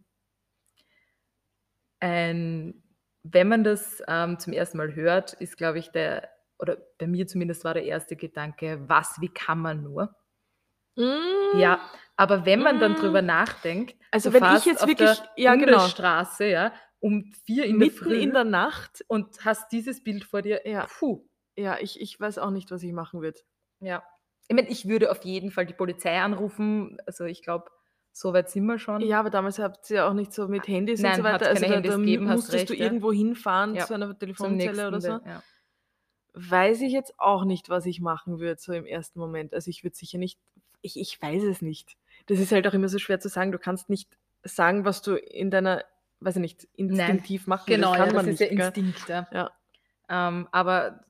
[1.99, 2.83] Ein,
[3.23, 7.27] wenn man das ähm, zum ersten Mal hört, ist, glaube ich, der, oder bei mir
[7.27, 10.15] zumindest war der erste Gedanke, was, wie kann man nur?
[10.97, 11.03] Mm.
[11.51, 11.79] Ja,
[12.15, 12.95] aber wenn man dann Mm.
[12.95, 17.65] drüber nachdenkt, Also wenn ich jetzt auf wirklich, der ja genau, Bundesstraße, ja, um vier
[17.65, 20.87] in der mitten Früh in der Nacht, und hast dieses Bild vor dir, Ja.
[20.87, 23.39] puh, ja, ich, ich weiß auch nicht, was ich machen würde.
[23.79, 24.03] ja.
[24.47, 27.69] Ich meine, ich würde auf jeden Fall die Polizei anrufen, also ich glaube,
[28.13, 29.01] so weit sind wir schon.
[29.01, 31.47] Ja, aber damals habt ihr ja auch nicht so mit Handys Nein, und so weiter.
[31.47, 32.85] Also keine da, Handys da hast musstest du recht, ja.
[32.85, 35.09] irgendwo hinfahren Ja, zu einer Telefonzelle oder so.
[35.09, 35.43] ja.
[36.33, 39.53] Weiß ich jetzt auch nicht, was ich machen würde, so im ersten Moment.
[39.53, 40.39] Also ich würde sicher nicht,
[40.81, 41.97] ich, ich weiß es nicht.
[42.27, 43.51] Das ist halt auch immer so schwer zu sagen.
[43.51, 44.09] Du kannst nicht
[44.43, 45.83] sagen, was du in deiner,
[46.19, 48.51] weiß ich nicht, instinktiv machen Genau, das ja, kann das man ist nicht.
[48.51, 48.83] ja gell?
[48.83, 49.09] Instinkt.
[49.09, 49.27] Ja.
[49.31, 49.51] Ja.
[50.09, 51.05] Ähm, aber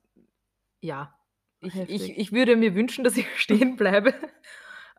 [0.80, 1.14] ja,
[1.60, 4.14] ich, ich, ich würde mir wünschen, dass ich stehen bleibe.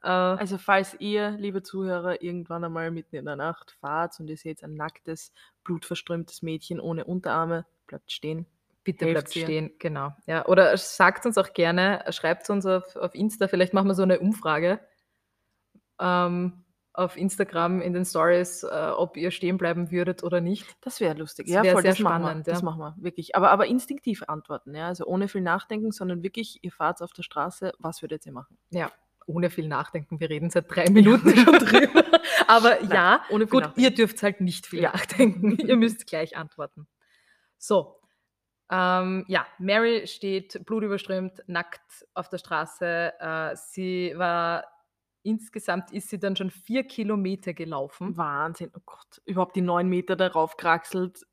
[0.03, 4.37] Äh, Also falls ihr, liebe Zuhörer, irgendwann einmal mitten in der Nacht fahrt und ihr
[4.37, 8.45] seht ein nacktes, blutverströmtes Mädchen ohne Unterarme, bleibt stehen.
[8.83, 9.43] bitte helft bleibt ihr.
[9.43, 10.13] stehen, genau.
[10.25, 14.03] Ja, oder sagt uns auch gerne, schreibt uns auf, auf Insta, vielleicht machen wir so
[14.03, 14.79] eine Umfrage
[15.99, 20.65] ähm, auf Instagram in den Stories, äh, ob ihr stehen bleiben würdet oder nicht.
[20.81, 21.45] Das wäre lustig.
[21.47, 22.27] Das ja, wär voll, sehr das machen wir.
[22.27, 22.65] spannend, Das ja.
[22.65, 23.35] machen wir, wirklich.
[23.35, 24.87] Aber, aber instinktiv antworten, ja.
[24.87, 28.57] Also ohne viel nachdenken, sondern wirklich, ihr fahrt auf der Straße, was würdet ihr machen?
[28.71, 28.91] Ja,
[29.27, 30.19] ohne viel nachdenken.
[30.19, 32.03] Wir reden seit drei Minuten schon drüber.
[32.47, 33.81] Aber Nein, ja, ohne viel gut, nachdenken.
[33.81, 34.91] ihr dürft halt nicht viel Ja.
[34.91, 35.51] nachdenken.
[35.67, 36.87] ihr müsst gleich antworten.
[37.59, 37.95] So.
[38.71, 43.13] Ähm, ja, Mary steht blutüberströmt, nackt auf der Straße.
[43.19, 44.63] Äh, sie war,
[45.23, 48.17] insgesamt ist sie dann schon vier Kilometer gelaufen.
[48.17, 49.21] Wahnsinn, oh Gott.
[49.25, 51.25] Überhaupt die neun Meter darauf kraxelt,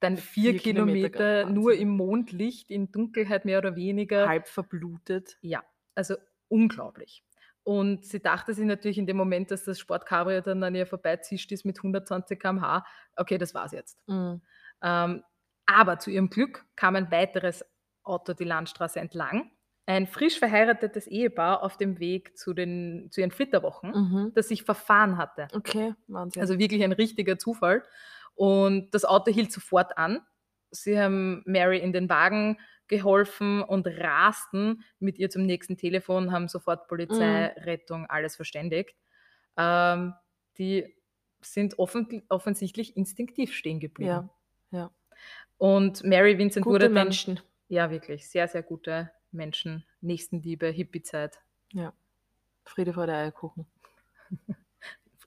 [0.00, 4.28] Dann vier, Vier Kilometer, Kilometer, nur im Mondlicht, in Dunkelheit mehr oder weniger.
[4.28, 5.38] halb verblutet.
[5.40, 6.16] Ja, also
[6.48, 7.24] unglaublich.
[7.62, 11.50] Und sie dachte sich natürlich in dem Moment, dass das Sportcabrio dann an ihr vorbeizischt
[11.52, 12.84] ist mit 120 km/h.
[13.16, 13.98] Okay, das war's jetzt.
[14.06, 14.42] Mhm.
[14.82, 15.22] Ähm,
[15.66, 17.64] aber zu ihrem Glück kam ein weiteres
[18.02, 19.50] Auto die Landstraße entlang.
[19.86, 24.32] Ein frisch verheiratetes Ehepaar auf dem Weg zu, den, zu ihren Flitterwochen, Mhm.
[24.34, 25.48] das sich verfahren hatte.
[25.52, 26.40] Okay, Wahnsinn.
[26.40, 27.82] Also wirklich ein richtiger Zufall.
[28.34, 30.20] Und das Auto hielt sofort an.
[30.70, 36.48] Sie haben Mary in den Wagen geholfen und rasten mit ihr zum nächsten Telefon, haben
[36.48, 38.96] sofort Polizei, Rettung, alles verständigt.
[39.56, 40.14] Ähm,
[40.58, 40.94] die
[41.40, 44.30] sind offen, offensichtlich instinktiv stehen geblieben.
[44.70, 44.90] ja, ja.
[45.58, 47.40] Und Mary Vincent Gute wurde dann, Menschen.
[47.68, 51.38] ja wirklich, sehr, sehr gute Menschen, Nächstenliebe, Hippie-Zeit,
[51.72, 51.92] Ja.
[52.64, 53.66] Friede vor der Eierkuchen.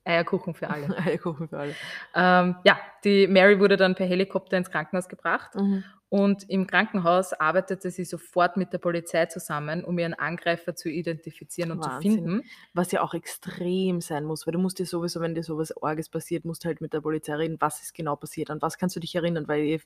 [0.03, 0.87] Eierkuchen für alle.
[0.97, 1.75] Eierkuchen für alle.
[2.15, 5.53] ähm, ja, die Mary wurde dann per Helikopter ins Krankenhaus gebracht.
[5.55, 5.83] Mhm.
[6.09, 11.71] Und im Krankenhaus arbeitete sie sofort mit der Polizei zusammen, um ihren Angreifer zu identifizieren
[11.71, 12.13] und zu Wahnsinn.
[12.13, 12.41] finden.
[12.73, 16.07] Was ja auch extrem sein muss, weil du musst dir sowieso, wenn dir sowas Arges
[16.07, 19.01] passiert, musst halt mit der Polizei reden, was ist genau passiert, an was kannst du
[19.01, 19.81] dich erinnern, weil je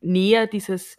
[0.00, 0.98] näher dieses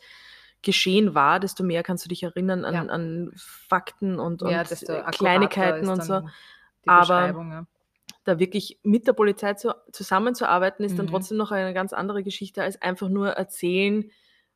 [0.68, 2.82] Geschehen war, desto mehr kannst du dich erinnern an Ja.
[2.94, 6.14] an Fakten und Ja, und, desto akkurater Kleinigkeiten und so.
[6.14, 6.32] dann
[6.86, 7.68] Aber ja.
[8.26, 11.12] da wirklich mit der Polizei zu zusammenzuarbeiten, ist dann Mhm.
[11.12, 14.12] trotzdem noch eine ganz andere Geschichte als einfach nur erzählen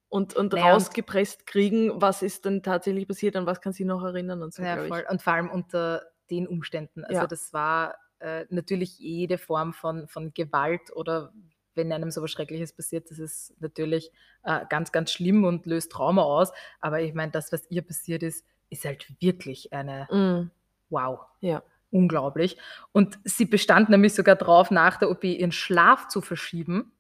[0.10, 3.74] und und Na ja, und rausgepresst kriegen, was ist denn tatsächlich passiert, an was kann
[3.74, 5.06] sie noch erinnern und so, Ja, glaube voll.
[5.10, 7.06] Und vor allem unter den Umständen.
[7.06, 7.28] Also Ja.
[7.28, 11.34] das war äh, natürlich jede Form von, von Gewalt oder
[11.76, 14.12] wenn einem so was Schreckliches passiert, das ist natürlich
[14.44, 16.52] äh, ganz, ganz schlimm und löst Trauma aus.
[16.80, 20.52] Aber ich meine, das, was ihr passiert ist, ist halt wirklich eine Mhm.
[20.90, 21.20] Wow.
[21.40, 21.64] Ja.
[21.90, 22.58] Unglaublich.
[22.94, 26.92] Und sie bestand nämlich sogar drauf, nach der OP ihren Schlaf zu verschieben,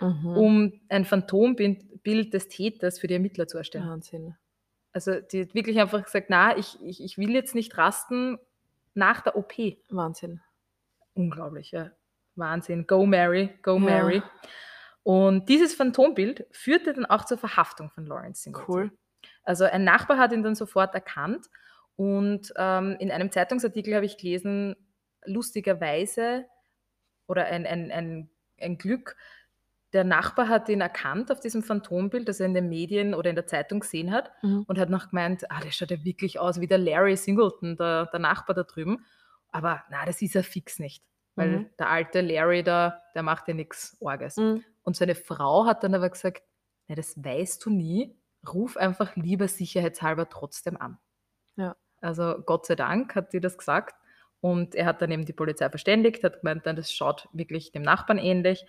[0.00, 0.36] Mhm.
[0.36, 3.88] um ein Phantombild Bild des Täters für die Ermittler zu erstellen.
[3.88, 4.34] Wahnsinn.
[4.92, 8.38] Also die hat wirklich einfach gesagt, na, ich, ich, ich will jetzt nicht rasten
[8.94, 9.54] nach der OP.
[9.88, 10.40] Wahnsinn.
[11.14, 11.92] Unglaublich, ja.
[12.36, 12.86] Wahnsinn.
[12.86, 13.78] Go Mary, go Ja.
[13.80, 14.22] Mary.
[15.04, 18.74] Und dieses Phantombild führte dann auch zur Verhaftung von Lawrence Singleton.
[18.74, 18.92] Cool.
[19.42, 21.46] Also ein Nachbar hat ihn dann sofort erkannt
[21.96, 24.76] und ähm, in einem Zeitungsartikel habe ich gelesen,
[25.24, 26.46] lustigerweise
[27.26, 29.16] oder ein, ein, ein, ein Glück,
[29.92, 33.36] der Nachbar hat ihn erkannt auf diesem Phantombild, das er in den Medien oder in
[33.36, 34.64] der Zeitung gesehen hat Mhm.
[34.66, 38.06] und hat noch gemeint, ah, der schaut ja wirklich aus wie der Larry Singleton, der,
[38.06, 39.04] der Nachbar da drüben.
[39.50, 41.04] Aber na, das ist er fix nicht.
[41.34, 41.70] Weil Mhm.
[41.78, 44.36] der alte Larry da, der macht ja nichts Orges.
[44.36, 44.64] Mhm.
[44.82, 46.42] Und seine Frau hat dann aber gesagt,
[46.88, 48.14] nee, das weißt du nie,
[48.52, 50.98] ruf einfach lieber sicherheitshalber trotzdem an.
[51.56, 51.76] Ja.
[52.00, 53.94] Also Gott sei Dank hat die das gesagt.
[54.40, 57.82] Und er hat dann eben die Polizei verständigt, hat gemeint, nein, das schaut wirklich dem
[57.82, 58.66] Nachbarn ähnlich.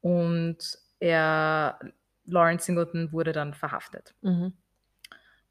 [0.00, 1.78] Und er,
[2.24, 4.14] Lawrence Singleton wurde dann verhaftet.
[4.22, 4.54] Mhm.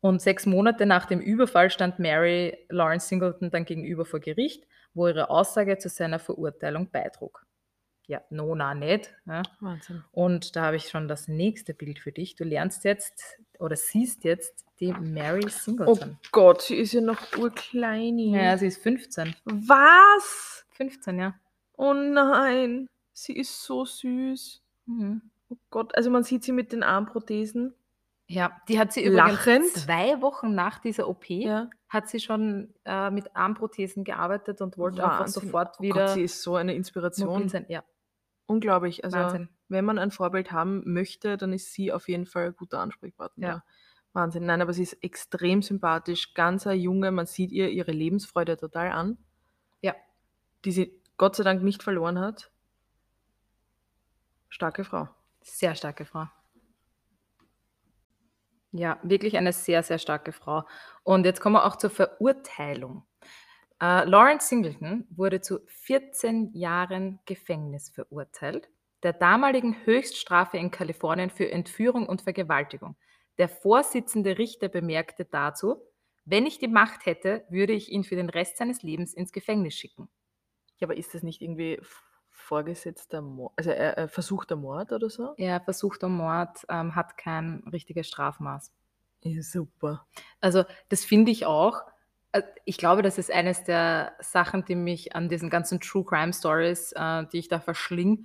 [0.02, 4.66] Und sechs Monate nach dem Überfall stand Mary Lawrence Singleton dann gegenüber vor Gericht,
[5.00, 7.46] wo ihre Aussage zu seiner Verurteilung beitrug.
[8.08, 9.14] Ja, no, na, nicht.
[9.26, 9.44] Ja.
[9.60, 10.04] Wahnsinn.
[10.12, 12.36] Und da habe ich schon das nächste Bild für dich.
[12.36, 16.18] Du lernst jetzt oder siehst jetzt die Mary Oh Singleton.
[16.32, 18.36] Gott, sie ist ja noch urkleini.
[18.36, 19.36] Ja, sie ist 15.
[19.46, 20.66] Was?
[20.72, 21.36] 15, ja.
[21.78, 24.62] Oh nein, sie ist so süß.
[24.88, 25.22] Mhm.
[25.50, 27.74] Oh Gott, also man sieht sie mit den Armprothesen.
[28.28, 29.68] Ja, die hat sie übrigens Lachend.
[29.74, 31.70] zwei Wochen nach dieser OP, Ja.
[31.90, 35.44] Hat sie schon äh, mit Armprothesen gearbeitet und wollte einfach Wahnsinn.
[35.44, 37.50] sofort Oh wieder Gott, sie ist so eine Inspiration.
[37.50, 37.66] sein.
[37.68, 37.84] Ja,
[38.46, 39.04] Unglaublich.
[39.04, 39.50] Also, Wahnsinn.
[39.68, 43.48] wenn man ein Vorbild haben möchte, dann ist sie auf jeden Fall ein guter Ansprechpartner.
[43.48, 43.64] Ja.
[44.14, 44.46] Wahnsinn.
[44.46, 47.12] Nein, aber sie ist extrem sympathisch, ganz eine Junge.
[47.12, 49.18] Man sieht ihr ihre Lebensfreude total an,
[49.82, 49.94] Ja,
[50.66, 52.52] die sie Gott sei Dank nicht verloren hat.
[54.50, 55.10] Starke Frau.
[55.42, 56.26] sehr starke Frau.
[58.72, 60.64] Ja, wirklich eine sehr, sehr starke Frau.
[61.04, 63.04] Und jetzt kommen wir auch zur Verurteilung.
[63.82, 68.70] Äh, Lawrence Singleton wurde zu 14 Jahren Gefängnis verurteilt,
[69.04, 72.96] der damaligen Höchststrafe in Kalifornien für Entführung und Vergewaltigung.
[73.38, 75.82] Der Vorsitzende Richter bemerkte dazu,
[76.26, 79.74] wenn ich die Macht hätte, würde ich ihn für den Rest seines Lebens ins Gefängnis
[79.74, 80.10] schicken.
[80.78, 81.80] Ja, aber ist das nicht irgendwie
[82.50, 85.34] vorgesetzter Mord, also äh, äh, versuchter Mord oder so?
[85.38, 88.74] Er versuchter Mord ähm, hat kein richtiges Strafmaß.
[89.24, 90.08] Ja, super.
[90.42, 91.82] Also, das finde ich auch.
[92.32, 96.34] Äh, Ich glaube, das ist eines der Sachen, die mich an diesen ganzen True Crime
[96.34, 98.24] Stories, äh, die ich da verschlinge,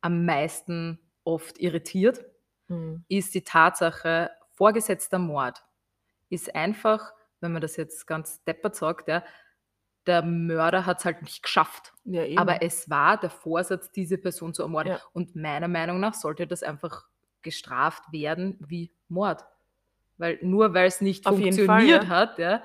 [0.00, 2.24] am meisten oft irritiert,
[2.68, 3.04] Mhm.
[3.08, 5.62] ist die Tatsache, vorgesetzter Mord
[6.30, 9.22] ist einfach, wenn man das jetzt ganz deppert sagt, ja,
[10.08, 11.92] der Mörder hat es halt nicht geschafft.
[12.04, 12.24] Ja.
[12.36, 14.92] Aber es war der Vorsatz, diese Person zu ermorden.
[14.92, 15.00] Ja.
[15.12, 17.06] Und meiner Meinung nach sollte das einfach
[17.42, 19.44] gestraft werden wie Mord.
[20.16, 22.64] Weil nur weil es nicht Auf funktioniert Fall, hat, ja,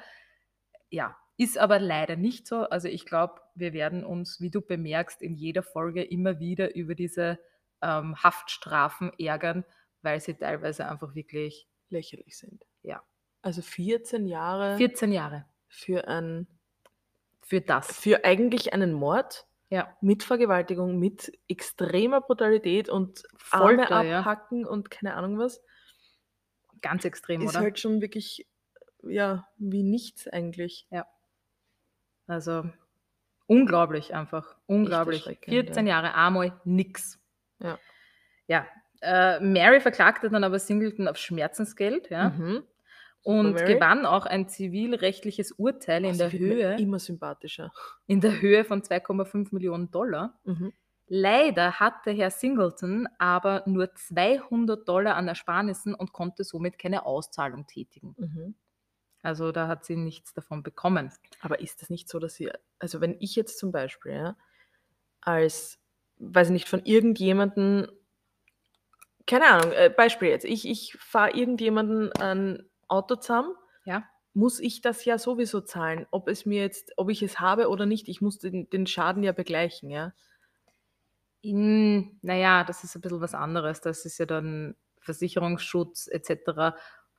[0.90, 2.62] ja, ist aber leider nicht so.
[2.62, 6.96] Also ich glaube, wir werden uns, wie du bemerkst, in jeder Folge immer wieder über
[6.96, 7.40] diese
[7.82, 9.66] ähm, Haftstrafen ärgern,
[10.02, 12.64] weil sie teilweise einfach wirklich, lächerlich sind.
[12.82, 13.04] ja,
[13.42, 16.48] Also 14 Jahre 14 Jahre für ein
[17.44, 18.00] für das.
[18.00, 24.20] für eigentlich einen Mord Ja, mit Vergewaltigung, mit extremer Brutalität und Folter, Arme ja.
[24.20, 25.62] abhacken und keine Ahnung was,
[26.82, 27.60] ganz extrem, ist oder?
[27.60, 28.48] halt schon wirklich
[29.04, 30.88] ja, wie nichts eigentlich.
[30.90, 31.06] Ja.
[32.28, 32.64] Also
[33.48, 34.56] unglaublich einfach.
[34.66, 35.28] Unglaublich.
[35.28, 37.20] erschreckend, 14 Jahre einmal nix.
[37.60, 37.80] Ja.
[38.48, 38.68] Ja.
[39.02, 42.64] Äh, Mary verklagte dann aber Singleton auf Schmerzensgeld ja, Mhm.
[43.24, 43.74] Und Mary.
[43.76, 47.72] gewann auch ein zivilrechtliches Urteil in Oh, der, Höhe, immer sympathischer.
[48.06, 50.40] in der Höhe von 2,5 Millionen Dollar.
[50.44, 50.74] Mhm.
[51.08, 57.68] Leider hatte Herr Singleton aber nur 200 Dollar an Ersparnissen und konnte somit keine Auszahlung
[57.68, 58.16] tätigen.
[58.18, 58.56] Mhm.
[59.22, 61.12] Also da hat sie nichts davon bekommen.
[61.40, 64.38] Aber ist das nicht so, dass sie, also wenn ich jetzt zum Beispiel ja,
[65.22, 65.80] als,
[66.18, 67.88] weiß ich nicht, von irgendjemandem,
[69.26, 73.54] keine Ahnung, äh, Beispiel jetzt, ich, ich fahre irgendjemanden ein Auto zusammen,
[73.86, 74.04] Ja.
[74.34, 77.86] muss ich das ja sowieso zahlen, ob es mir jetzt, ob ich es habe oder
[77.86, 78.08] nicht.
[78.10, 80.14] Ich muss den, den Schaden ja begleichen, ja.
[81.42, 83.82] In, naja, das ist ein bisschen was anderes.
[83.82, 86.78] Das ist ja dann Versicherungsschutz etc.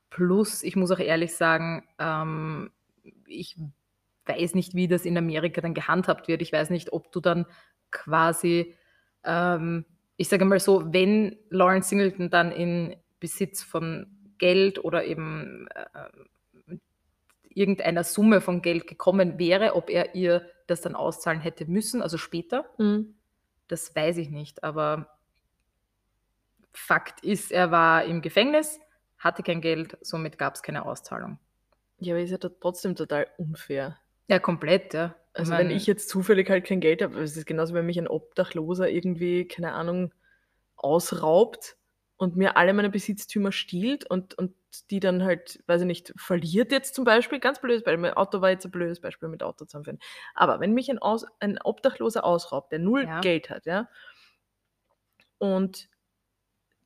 [0.09, 2.71] Plus, ich muss auch ehrlich sagen, ähm,
[3.27, 3.55] ich
[4.25, 6.41] weiß nicht, wie das in Amerika dann gehandhabt wird.
[6.41, 7.45] Ich weiß nicht, ob du dann
[7.91, 8.75] quasi,
[9.23, 9.85] ähm,
[10.17, 16.75] ich sage mal so, wenn Lawrence Singleton dann in Besitz von Geld oder eben äh,
[17.49, 22.17] irgendeiner Summe von Geld gekommen wäre, ob er ihr das dann auszahlen hätte müssen, also
[22.17, 22.65] später.
[22.77, 23.15] Mhm.
[23.67, 25.09] Das weiß ich nicht, aber
[26.73, 28.79] Fakt ist, er war im Gefängnis,
[29.17, 31.39] hatte kein Geld, somit gab es keine Auszahlung.
[31.99, 33.97] Ja, aber ist ja trotzdem total unfair.
[34.27, 35.15] Ja, komplett, ja.
[35.33, 37.97] Also mein, wenn ich jetzt zufällig halt kein Geld habe, es ist genauso, wenn mich
[37.97, 40.13] ein Obdachloser irgendwie, keine Ahnung,
[40.75, 41.77] ausraubt
[42.17, 44.55] und mir alle meine Besitztümer stiehlt und, und
[44.91, 48.41] die dann halt, weiß ich nicht, verliert jetzt zum Beispiel, ganz blödes Beispiel, mein Auto
[48.41, 49.99] war jetzt ein blödes Beispiel mit Auto zusammenführen.
[50.33, 53.21] Aber wenn mich ein, Aus, ein Obdachloser ausraubt, der null Ja.
[53.21, 53.89] Geld hat, ja,
[55.39, 55.89] und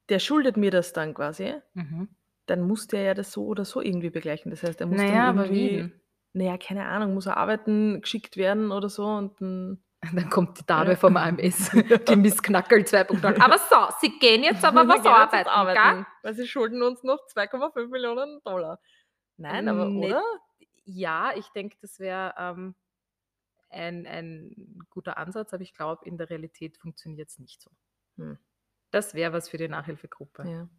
[0.10, 2.08] der schuldet mir das dann quasi, Mhm.
[2.48, 4.52] dann muss der ja das so oder so irgendwie begleichen.
[4.52, 6.02] Das heißt, er muss Naja, dann aber irgendwie, wie denn?
[6.34, 9.84] naja, keine Ahnung, muss er arbeiten, geschickt werden oder so und dann
[10.14, 11.72] Dann kommt die Dame vom AMS,
[12.08, 13.42] die Miss Knackel 2.0.
[13.42, 16.06] Aber so, Sie gehen jetzt aber was arbeiten, gell?
[16.24, 18.80] Weil sie schulden uns noch 2,5 Millionen Dollar.
[19.38, 20.24] Nein, aber Nicht- oder?
[20.86, 22.76] Ja, ich denke, das wäre ähm,
[23.70, 27.70] ein, ein guter Ansatz, aber ich glaube, in der Realität funktioniert es nicht so.
[28.18, 28.38] Hm.
[28.92, 30.50] Das wäre was für die Nachhilfegruppe.
[30.50, 30.70] Ja.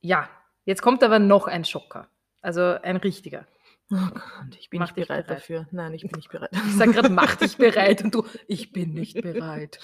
[0.00, 0.28] Ja,
[0.64, 2.08] jetzt kommt aber noch ein Schocker.
[2.42, 3.46] Also ein richtiger.
[3.90, 5.40] Oh Gott, ich bin Mach nicht dich bereit, bereit.
[5.40, 5.66] dafür.
[5.70, 6.50] Nein, ich bin nicht bereit.
[6.66, 9.78] Ich sage gerade, mach dich bereit und du, ich bin nicht bereit.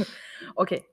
[0.55, 0.85] Okay.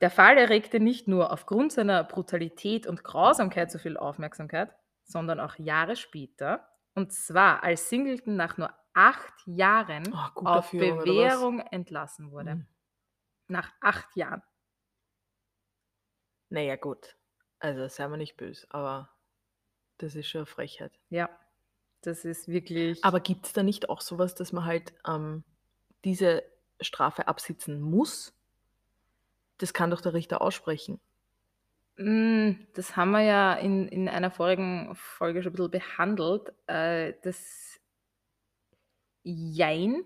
[0.00, 5.56] Der Fall erregte nicht nur aufgrund seiner Brutalität und Grausamkeit so viel Aufmerksamkeit, sondern auch
[5.58, 6.68] Jahre später.
[6.94, 10.98] Und zwar, als Singleton nach nur acht Jahren Oh, auf Führung?
[10.98, 12.52] Bewährung entlassen wurde.
[12.52, 12.66] Hm.
[13.48, 14.42] Nach acht Jahren.
[16.50, 17.16] Naja, gut.
[17.58, 19.10] Also, seien wir nicht böse, aber
[19.98, 20.92] das ist schon eine Frechheit.
[21.10, 21.28] Ja,
[22.02, 23.02] das ist wirklich.
[23.04, 25.44] Aber gibt es da nicht auch sowas, dass man halt ähm,
[26.04, 26.42] diese
[26.80, 28.34] Strafe absitzen muss?
[29.58, 31.00] Das kann doch der Richter aussprechen.
[31.96, 36.52] Mm, Das haben wir ja in, in einer vorigen Folge schon ein bisschen behandelt.
[36.66, 37.80] Äh, das
[39.22, 40.04] Jein.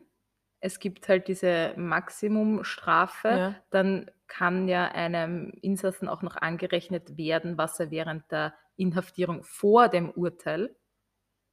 [0.60, 3.28] Es gibt halt diese Maximumstrafe.
[3.28, 3.54] Ja.
[3.70, 9.88] Dann kann ja einem Insassen auch noch angerechnet werden, was er während der Inhaftierung vor
[9.90, 10.74] dem Urteil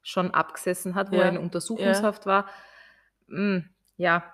[0.03, 2.49] schon abgesessen hat, wo Ja, er in Untersuchungshaft war.
[3.27, 3.59] Mm,
[3.97, 4.33] Ja,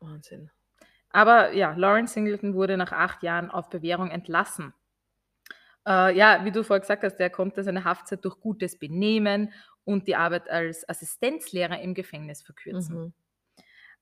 [0.00, 0.50] Wahnsinn.
[1.10, 4.74] aber ja, Lawrence Singleton wurde nach acht Jahren auf Bewährung entlassen.
[5.86, 9.52] Äh, ja, wie du vorher gesagt hast, er konnte seine Haftzeit durch gutes Benehmen
[9.84, 13.04] und die Arbeit als Assistenzlehrer im Gefängnis verkürzen.
[13.06, 13.14] Mhm.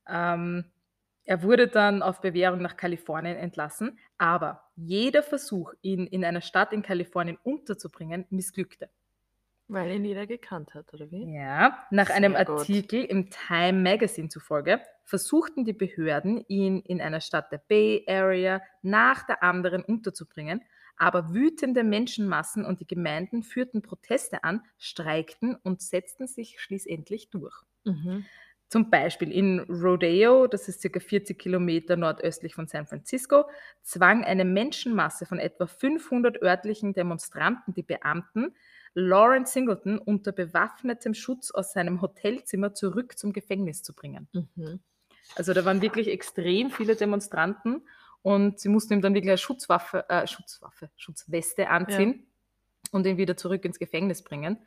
[0.07, 0.71] Ähm,
[1.25, 6.73] er wurde dann auf Bewährung nach Kalifornien entlassen, aber jeder Versuch, ihn in einer Stadt
[6.73, 8.89] in Kalifornien unterzubringen, missglückte.
[9.67, 11.29] Weil ihn jeder gekannt hat, oder wie?
[11.35, 12.69] Ja, nach einem Sehr gut.
[12.75, 18.61] Artikel im Time Magazine zufolge versuchten die Behörden, ihn in einer Stadt der Bay Area
[18.81, 20.61] nach der anderen unterzubringen,
[20.97, 27.55] aber wütende Menschenmassen und die Gemeinden führten Proteste an, streikten und setzten sich schließlich durch.
[27.85, 28.29] Mhm.
[28.73, 33.45] Zum Beispiel in Rodeo, das ist circa 40 Kilometer nordöstlich von San Francisco,
[33.83, 38.55] zwang eine Menschenmasse von etwa 500 örtlichen Demonstranten die Beamten,
[38.95, 44.27] Lawrence Singleton unter bewaffnetem Schutz aus seinem Hotelzimmer zurück zum Gefängnis zu bringen.
[44.33, 44.79] Mhm.
[45.35, 47.83] Also da waren wirklich extrem viele Demonstranten
[48.23, 52.25] und sie mussten ihm dann wirklich eine Schutzwaffe, äh, Schutzwaffe, Schutzweste anziehen
[52.93, 54.57] und ihn wieder zurück ins Gefängnis bringen.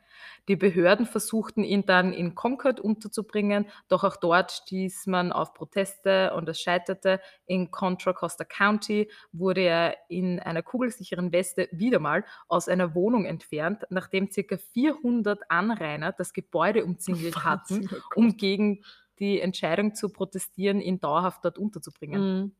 [0.47, 6.33] Die Behörden versuchten ihn dann in Concord unterzubringen, doch auch dort stieß man auf Proteste
[6.33, 7.19] und es scheiterte.
[7.45, 13.25] In Contra Costa County wurde er in einer kugelsicheren Weste wieder mal aus einer Wohnung
[13.25, 14.57] entfernt, nachdem ca.
[14.57, 18.17] 400 Anrainer das Gebäude umzingelt hatten, Wahnsinn, oh Gott.
[18.17, 18.83] um gegen
[19.19, 22.21] die Entscheidung zu protestieren, ihn dauerhaft dort unterzubringen.
[22.21, 22.51] Mhm.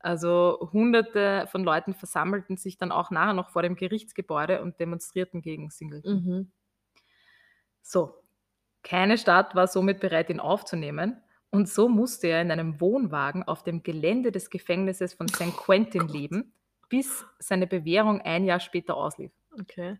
[0.00, 5.42] Also hunderte von Leuten versammelten sich dann auch nachher noch vor dem Gerichtsgebäude und demonstrierten
[5.42, 6.24] gegen Singleton.
[6.24, 6.52] Mhm.
[7.82, 8.14] So,
[8.82, 13.62] keine Stadt war somit bereit, ihn aufzunehmen Und so musste er in einem Wohnwagen auf
[13.62, 15.54] dem Gelände des Gefängnisses von St.
[15.56, 16.12] Quentin Gott.
[16.12, 16.54] leben,
[16.88, 19.32] bis seine Bewährung ein Jahr später auslief.
[19.60, 19.98] Okay.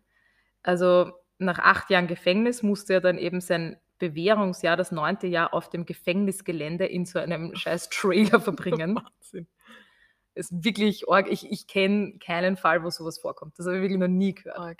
[0.63, 5.69] Also nach acht Jahren Gefängnis musste er dann eben sein Bewährungsjahr, das neunte Jahr, auf
[5.69, 8.95] dem Gefängnisgelände in so einem scheiß Trailer verbringen.
[8.95, 9.47] Wahnsinn.
[10.33, 11.27] Ist wirklich arg.
[11.29, 13.57] Ich, ich kenne keinen Fall, wo sowas vorkommt.
[13.59, 14.57] Das habe ich wirklich noch nie gehört.
[14.57, 14.79] Arg.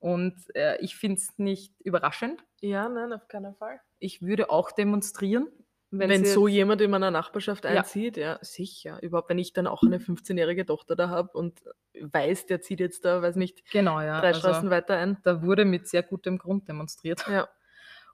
[0.00, 2.42] Und äh, ich finde es nicht überraschend.
[2.60, 3.80] Ja, nein, auf keinen Fall.
[4.00, 5.46] Ich würde auch demonstrieren,
[5.92, 7.70] wenn, Wenn, so jemand in meiner Nachbarschaft Ja.
[7.72, 9.00] einzieht, ja, sicher.
[9.02, 11.60] Überhaupt, wenn ich dann auch eine 15-jährige Tochter da habe und
[12.00, 14.18] weiß, der zieht jetzt da, weiß nicht, Genau, ja.
[14.20, 15.18] drei also- Straßen weiter ein.
[15.22, 17.24] da wurde mit sehr gutem Grund demonstriert.
[17.28, 17.46] Ja.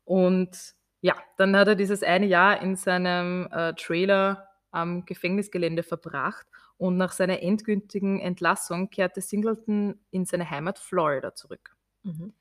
[0.04, 6.46] Und ja, dann hat er dieses eine Jahr in seinem äh, Trailer am Gefängnisgelände verbracht
[6.76, 11.76] und nach seiner endgültigen Entlassung kehrte Singleton in seine Heimat Florida zurück.
[12.02, 12.32] Mhm.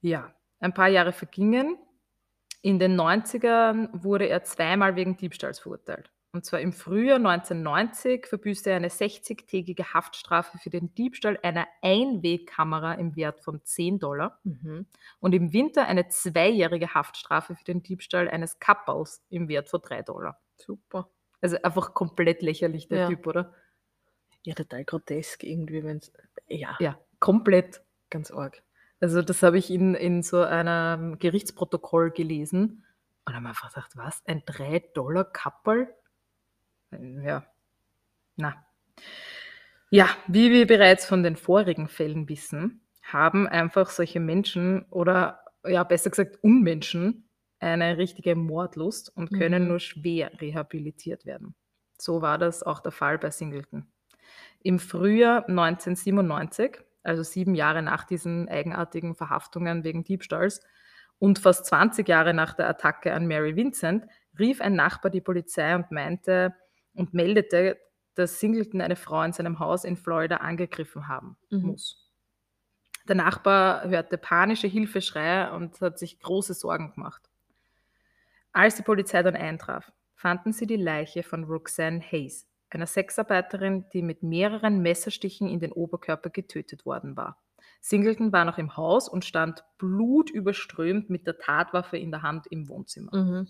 [0.00, 1.76] Ja, ein paar Jahre vergingen.
[2.62, 6.10] In den 90ern wurde er zweimal wegen Diebstahls verurteilt.
[6.32, 12.94] Und zwar im Frühjahr 1990 verbüßte er eine 60-tägige Haftstrafe für den Diebstahl einer Einwegkamera
[12.94, 14.86] im Wert von 10 Dollar Mhm.
[15.20, 20.02] und im Winter eine zweijährige Haftstrafe für den Diebstahl eines Kappers im Wert von 3
[20.02, 20.38] Dollar.
[20.56, 21.08] Super.
[21.40, 23.08] Also einfach komplett lächerlich, der Ja.
[23.08, 23.54] Typ, oder?
[24.44, 26.12] Ja, total grotesk irgendwie, wenn es.
[26.48, 27.82] Ja, Ja, komplett.
[28.10, 28.62] ganz arg.
[29.00, 32.84] Also das habe ich in, in so einem Gerichtsprotokoll gelesen
[33.26, 35.94] und habe einfach gedacht, was, ein 3-Dollar-Kapperl?
[37.22, 37.44] Ja,
[38.36, 38.64] na.
[39.90, 45.84] Ja, wie wir bereits von den vorigen Fällen wissen, haben einfach solche Menschen oder ja,
[45.84, 47.27] besser gesagt Unmenschen
[47.60, 49.68] eine richtige Mordlust und können Mhm.
[49.68, 51.54] nur schwer rehabilitiert werden.
[51.98, 53.86] So war das auch der Fall bei Singleton.
[54.62, 60.60] Im Frühjahr 1997, also sieben Jahre nach diesen eigenartigen Verhaftungen wegen Diebstahls
[61.18, 64.06] und fast 20 Jahre nach der Attacke an Mary Vincent,
[64.38, 66.54] rief ein Nachbar die Polizei und meinte
[66.94, 67.78] und meldete,
[68.14, 71.60] dass Singleton eine Frau in seinem Haus in Florida angegriffen haben Mhm.
[71.60, 72.04] muss.
[73.08, 77.27] Der Nachbar hörte panische Hilfeschreie und hat sich große Sorgen gemacht.
[78.52, 84.02] Als die Polizei dann eintraf, fanden sie die Leiche von Roxanne Hayes, einer Sexarbeiterin, die
[84.02, 87.40] mit mehreren Messerstichen in den Oberkörper getötet worden war.
[87.80, 92.68] Singleton war noch im Haus und stand blutüberströmt mit der Tatwaffe in der Hand im
[92.68, 93.14] Wohnzimmer.
[93.14, 93.48] Mhm.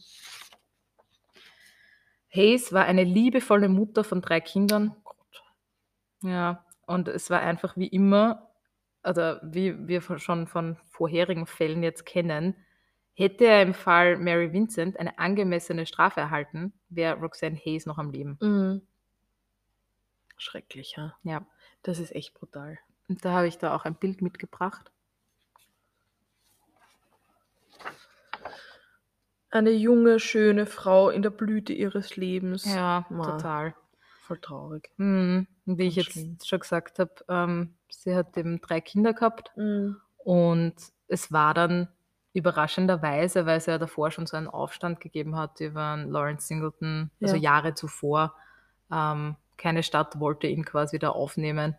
[2.31, 4.95] Hayes war eine liebevolle Mutter von drei Kindern.
[6.23, 8.51] Ja, und es war einfach wie immer,
[9.05, 12.55] oder wie wir schon von vorherigen Fällen jetzt kennen,
[13.19, 18.11] hätte er im Fall Mary Vincent eine angemessene Strafe erhalten, wäre Roxanne Hayes noch am
[18.11, 18.39] Leben.
[18.41, 18.83] Mhm.
[20.37, 21.15] Schrecklich, ja.
[21.25, 21.45] Ja,
[21.83, 22.79] Das ist echt brutal.
[23.09, 24.93] und da habe ich da auch ein Bild mitgebracht.
[29.51, 32.65] Eine junge, schöne Frau in der Blüte ihres Lebens.
[32.67, 33.25] Ja, Ma.
[33.25, 33.75] total.
[34.21, 34.91] Voll traurig.
[34.99, 36.37] Hm, und wie ich jetzt schlimm.
[36.45, 39.97] schon gesagt habe, ähm, sie hat eben drei Kinder gehabt Mhm.
[40.19, 40.75] und
[41.09, 41.89] es war dann
[42.39, 47.37] überraschenderweise, weil es ja davor schon so einen Aufstand gegeben hat über Lawrence Singleton, also
[47.37, 47.43] Ja.
[47.43, 48.35] Jahre zuvor.
[48.93, 51.77] Ähm, keine Stadt wollte ihn quasi da aufnehmen.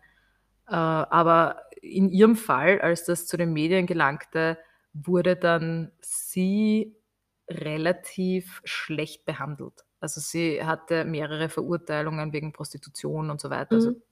[0.68, 4.58] Äh, aber in ihrem Fall, als das zu den Medien gelangte,
[4.92, 6.96] wurde dann sie
[7.48, 9.84] relativ schlecht behandelt.
[10.00, 14.02] Also sie hatte mehrere Verurteilungen wegen Prostitution und so weiter, also Mhm.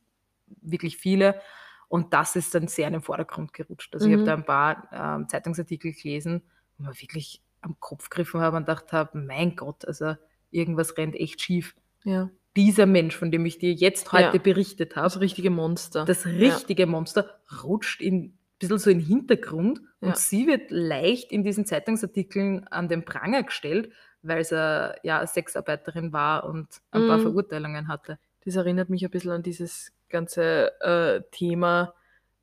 [0.63, 1.41] wirklich viele.
[1.89, 3.95] Und das ist dann sehr in den Vordergrund gerutscht.
[3.95, 4.27] Also ich habe Mhm.
[4.27, 6.43] da ein paar ähm, Zeitungsartikel gelesen,
[6.77, 10.15] wo man wirklich am Kopf gegriffen habe und gedacht habe, mein Gott, also
[10.51, 11.75] irgendwas rennt echt schief.
[12.05, 12.31] Ja.
[12.57, 14.43] Dieser Mensch, von dem ich dir jetzt heute Ja.
[14.43, 16.05] berichtet habe, Das richtige Monster.
[16.05, 20.15] das richtige Monster rutscht in, ein bisschen so in den Hintergrund und Ja.
[20.17, 26.45] sie wird leicht in diesen Zeitungsartikeln an den Pranger gestellt, weil sie ja Sexarbeiterin war
[26.45, 27.23] und ein paar Mhm.
[27.23, 28.19] Verurteilungen hatte.
[28.45, 31.95] Das erinnert mich ein bisschen an dieses ganze äh, Thema.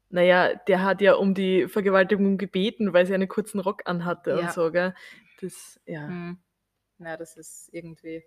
[0.10, 4.38] Naja, der hat ja um die Vergewaltigung gebeten, weil sie einen kurzen Rock anhatte Ja.
[4.38, 4.94] und so, gell?
[5.42, 6.08] Das, ja.
[6.08, 6.38] Hm.
[6.98, 8.24] Na, das ist irgendwie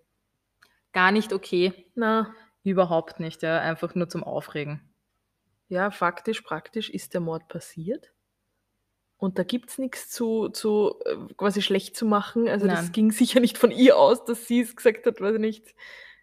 [0.93, 1.87] gar nicht okay.
[1.95, 2.35] Na,
[2.65, 3.61] Überhaupt nicht, ja.
[3.61, 4.83] Einfach nur zum Aufregen.
[5.69, 8.13] ja, faktisch, praktisch ist der Mord passiert.
[9.17, 12.49] Und da gibt es nichts zu, zu äh, quasi schlecht zu machen.
[12.49, 12.93] Also das Nein.
[12.93, 15.75] ging sicher nicht von ihr aus, dass sie es gesagt hat, weiß ich nicht.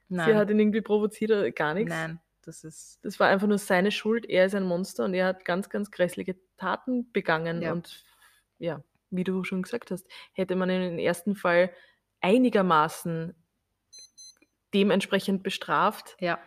[0.08, 0.30] Nein.
[0.30, 1.90] Sie hat ihn irgendwie provoziert oder gar nichts.
[1.90, 3.00] Nein, das ist.
[3.04, 4.26] Das war einfach nur seine Schuld.
[4.26, 7.62] Er ist ein Monster und er hat ganz, ganz grässliche Taten begangen.
[7.62, 7.72] Ja.
[7.72, 8.04] Und
[8.58, 11.72] ja, wie du schon gesagt hast, hätte man ihn im ersten Fall
[12.22, 13.36] einigermaßen
[14.74, 16.40] dementsprechend bestraft, Ja,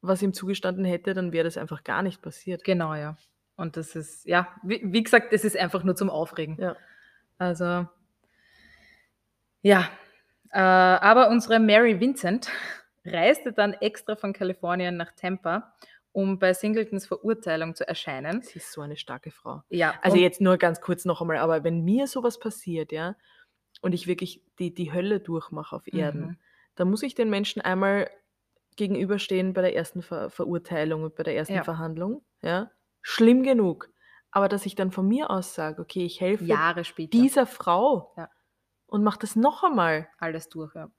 [0.00, 2.62] was ihm zugestanden hätte, dann wäre das einfach gar nicht passiert.
[2.64, 3.16] genau, ja.
[3.56, 6.56] Und das ist, ja, wie, wie gesagt, es ist einfach nur zum Aufregen.
[6.60, 6.76] Ja.
[7.38, 7.88] Also,
[9.62, 9.88] ja.
[10.50, 12.48] Äh, aber unsere Mary Vincent
[13.04, 15.74] reiste dann extra von Kalifornien nach Tampa,
[16.12, 18.42] um bei Singletons Verurteilung zu erscheinen.
[18.42, 19.62] Sie ist so eine starke Frau.
[19.68, 23.16] Ja, Also jetzt nur ganz kurz noch einmal, aber wenn mir sowas passiert, ja,
[23.82, 26.38] und ich wirklich die, die Hölle durchmache auf Erden, Mhm.
[26.74, 28.10] dann muss ich den Menschen einmal
[28.76, 31.64] gegenüberstehen bei der ersten Ver Verurteilung und bei der ersten Ja.
[31.64, 32.24] Verhandlung.
[32.42, 32.70] Ja?
[33.02, 33.90] Schlimm genug.
[34.30, 37.10] Aber dass ich dann von mir aus sage, okay, ich helfe Jahre später.
[37.10, 38.30] dieser Frau Ja.
[38.86, 40.08] und mache das noch einmal.
[40.18, 40.90] alles durch, ja.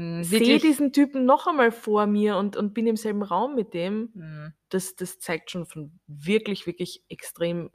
[0.00, 3.74] Mhm, Sehe diesen Typen noch einmal vor mir und, und bin im selben Raum mit
[3.74, 4.10] dem.
[4.14, 4.52] Mhm.
[4.70, 7.70] Das, das zeigt schon von wirklich, wirklich extrem,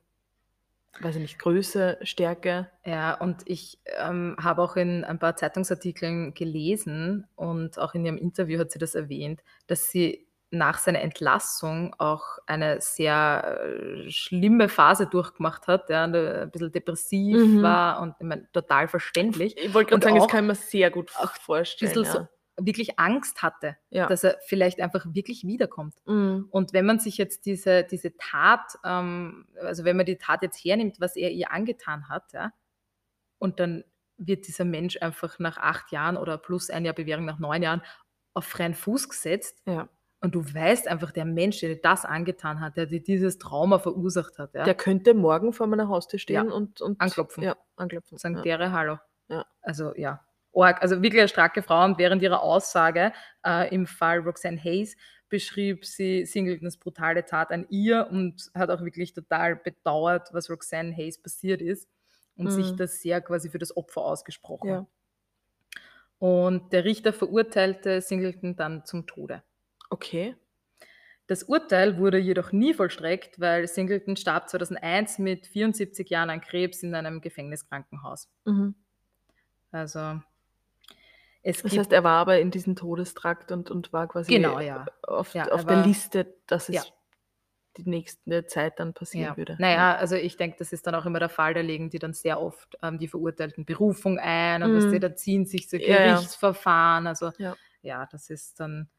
[1.02, 2.72] weiß ich nicht, Größe, Stärke.
[2.84, 8.18] Ja, und ich ähm, habe auch in ein paar Zeitungsartikeln gelesen und auch in ihrem
[8.18, 10.25] Interview hat sie das erwähnt, dass sie
[10.58, 17.38] nach seiner Entlassung auch eine sehr äh, schlimme Phase durchgemacht hat, ja, ein bisschen depressiv
[17.38, 17.62] Mhm.
[17.62, 19.56] war und ich meine, total verständlich.
[19.58, 21.92] Ich wollte gerade sagen, das kann ich mir sehr gut auch ein vorstellen.
[21.94, 22.12] bisschen ja.
[22.22, 22.28] so
[22.66, 24.08] wirklich Angst hatte, Ja.
[24.08, 25.96] dass er vielleicht einfach wirklich wiederkommt.
[26.06, 26.48] Mhm.
[26.52, 30.64] Und wenn man sich jetzt diese, diese Tat, ähm, also wenn man die Tat jetzt
[30.64, 32.52] hernimmt, was er ihr angetan hat, ja,
[33.40, 33.84] und dann
[34.18, 37.82] wird dieser Mensch einfach nach acht Jahren oder plus ein Jahr Bewährung nach neun Jahren
[38.34, 39.90] auf freien Fuß gesetzt ja.
[40.26, 43.80] Und du weißt einfach, der Mensch, der dir das angetan hat, der dir dieses Trauma
[43.80, 46.54] verursacht hat, ja, Der könnte morgen vor meiner Haustür stehen Ja.
[46.54, 47.44] und, und Anklopfen.
[47.44, 48.18] Ja, anklopfen.
[48.18, 48.42] sagen ja.
[48.42, 48.98] dere Hallo.
[49.30, 49.46] Ja.
[49.62, 50.22] Also ja,
[50.52, 53.12] Org, also wirklich eine starke Frau und während ihrer Aussage
[53.46, 54.96] äh, im Fall Roxanne Hayes
[55.30, 60.96] beschrieb sie Singletons brutale Tat an ihr und hat auch wirklich total bedauert, was Roxanne
[60.96, 61.90] Hayes passiert ist
[62.38, 62.78] und sich Mhm.
[62.78, 64.70] das sehr quasi für das Opfer ausgesprochen.
[64.70, 64.86] Ja.
[66.20, 69.44] Und der Richter verurteilte Singleton dann zum Tode.
[69.96, 70.36] Okay.
[71.28, 76.84] Das Urteil wurde jedoch nie vollstreckt, weil Singleton starb 2001 mit 74 Jahren an Krebs
[76.84, 78.30] in einem Gefängniskrankenhaus.
[78.44, 78.76] Mhm.
[79.72, 80.20] Also
[81.42, 84.86] es Das heißt, er war aber in diesem Todestrakt und, und war quasi Genau, ja.
[85.04, 86.84] auf, Ja, auf er der war- Liste, dass es Ja.
[87.78, 89.56] die nächste Zeit dann passieren würde.
[89.60, 92.14] Naja, also ich denke, das ist dann auch immer der Fall, da legen die dann
[92.14, 94.92] sehr oft ähm, die Verurteilten Berufung ein und Mhm.
[94.92, 95.78] die, da ziehen sich so.
[95.78, 97.08] Gerichtsverfahren.
[97.08, 97.32] Also
[97.82, 98.90] ja, das ist dann.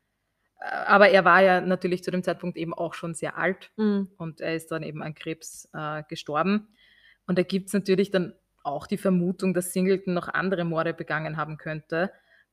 [0.58, 4.10] Aber er war ja natürlich zu dem Zeitpunkt eben auch schon sehr alt Mhm.
[4.16, 6.68] und er ist dann eben an Krebs äh, gestorben.
[7.26, 11.36] Und da gibt es natürlich dann auch die Vermutung, dass Singleton noch andere Morde begangen
[11.36, 12.10] haben könnte.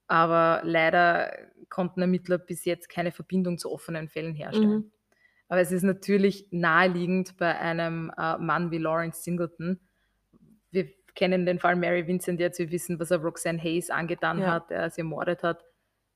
[0.08, 1.32] Aber leider
[1.70, 4.70] konnten Ermittler bis jetzt keine Verbindung zu offenen Fällen herstellen.
[4.70, 4.92] Mhm.
[5.48, 9.80] Aber es ist natürlich naheliegend bei einem äh, Mann wie Lawrence Singleton.
[10.72, 14.52] Wir kennen den Fall Mary Vincent jetzt, wir wissen, was er Roxanne Hayes angetan Ja.
[14.54, 15.64] hat, der sie ermordet hat,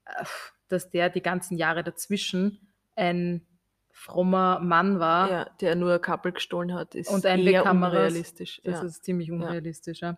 [0.05, 0.25] äh,
[0.71, 2.59] dass der die ganzen Jahre dazwischen
[2.95, 3.45] ein
[3.91, 5.31] frommer Mann war.
[5.31, 8.61] Ja, der nur Couple gestohlen hat, ist Und ein eher unrealistisch.
[8.63, 8.85] Das ja.
[8.85, 10.01] ist ziemlich unrealistisch.
[10.01, 10.17] Ja.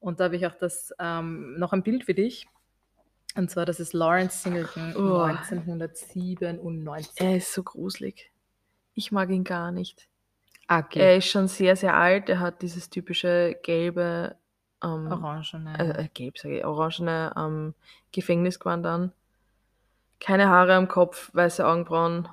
[0.00, 2.46] Und da habe ich auch das, ähm, noch ein Bild für dich.
[3.36, 5.22] Und zwar, das ist Lawrence Singleton Oh.
[5.22, 7.12] 1997.
[7.16, 8.30] er ist so gruselig.
[8.94, 10.08] Ich mag ihn gar nicht.
[10.66, 10.96] AG.
[10.96, 12.28] Er ist schon sehr, sehr alt.
[12.28, 14.36] Er hat dieses typische gelbe,
[14.82, 15.78] ähm, Orangene.
[15.78, 17.74] äh, äh, gelb, sage ich, orangene ähm,
[18.12, 19.12] Gefängnisgewand an.
[20.24, 22.28] Keine Haare am Kopf, weiße Augenbrauen.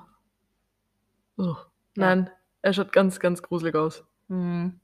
[1.36, 1.56] Oh,
[1.94, 2.30] nein,
[2.62, 4.02] er schaut ganz, ganz gruselig aus.
[4.28, 4.80] Mhm.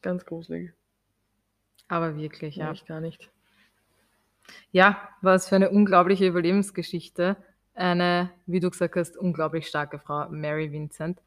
[0.00, 0.72] Ganz gruselig.
[1.88, 2.66] Aber wirklich, Ja.
[2.66, 2.72] ja.
[2.72, 3.32] Ich gar nicht.
[4.70, 7.36] Ja, was für eine unglaubliche Überlebensgeschichte.
[7.74, 11.20] Eine, wie du gesagt hast, unglaublich starke Frau, Mary Vincent.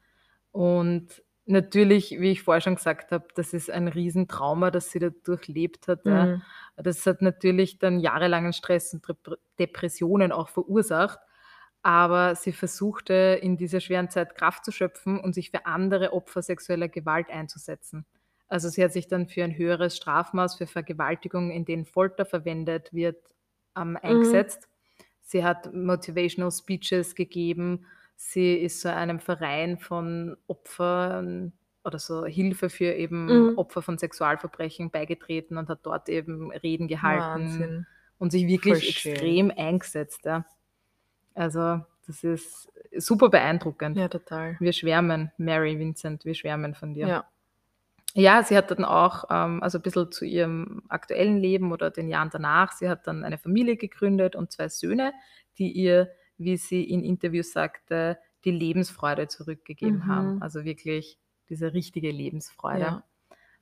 [0.52, 5.10] Und natürlich, wie ich vorher schon gesagt habe, das ist ein Riesentrauma, das sie da
[5.10, 6.04] durchlebt hat.
[6.04, 6.26] Ja.
[6.26, 6.42] Mhm.
[6.76, 11.18] Das hat natürlich dann jahrelangen Stress und Dep- Depressionen auch verursacht.
[11.82, 16.42] Aber sie versuchte in dieser schweren Zeit Kraft zu schöpfen und sich für andere Opfer
[16.42, 18.04] sexueller Gewalt einzusetzen.
[18.48, 22.92] Also sie hat sich dann für ein höheres Strafmaß für Vergewaltigung, in denen Folter verwendet
[22.92, 23.18] wird,
[23.76, 24.68] ähm, eingesetzt.
[25.20, 27.86] Sie hat Motivational Speeches gegeben.
[28.16, 31.52] Sie ist so einem Verein von Opfern
[31.84, 33.58] oder so Hilfe für eben Mhm.
[33.58, 37.86] Opfer von Sexualverbrechen beigetreten und hat dort eben Reden gehalten Wahnsinn.
[38.18, 40.24] und sich wirklich extrem eingesetzt.
[40.24, 40.44] Ja.
[41.34, 43.96] Also das ist super beeindruckend.
[43.96, 44.56] Ja, total.
[44.60, 47.06] Wir schwärmen, Mary Vincent, wir schwärmen von dir.
[47.06, 47.24] Ja.
[48.14, 52.08] Ja, sie hat dann auch, ähm, also ein bisschen zu ihrem aktuellen Leben oder den
[52.08, 55.12] Jahren danach, sie hat dann eine Familie gegründet und zwei Söhne,
[55.58, 60.06] die ihr, wie sie in Interviews sagte, die Lebensfreude zurückgegeben Mhm.
[60.06, 60.42] haben.
[60.42, 61.18] Also wirklich
[61.48, 62.80] diese richtige Lebensfreude.
[62.80, 63.04] Ja.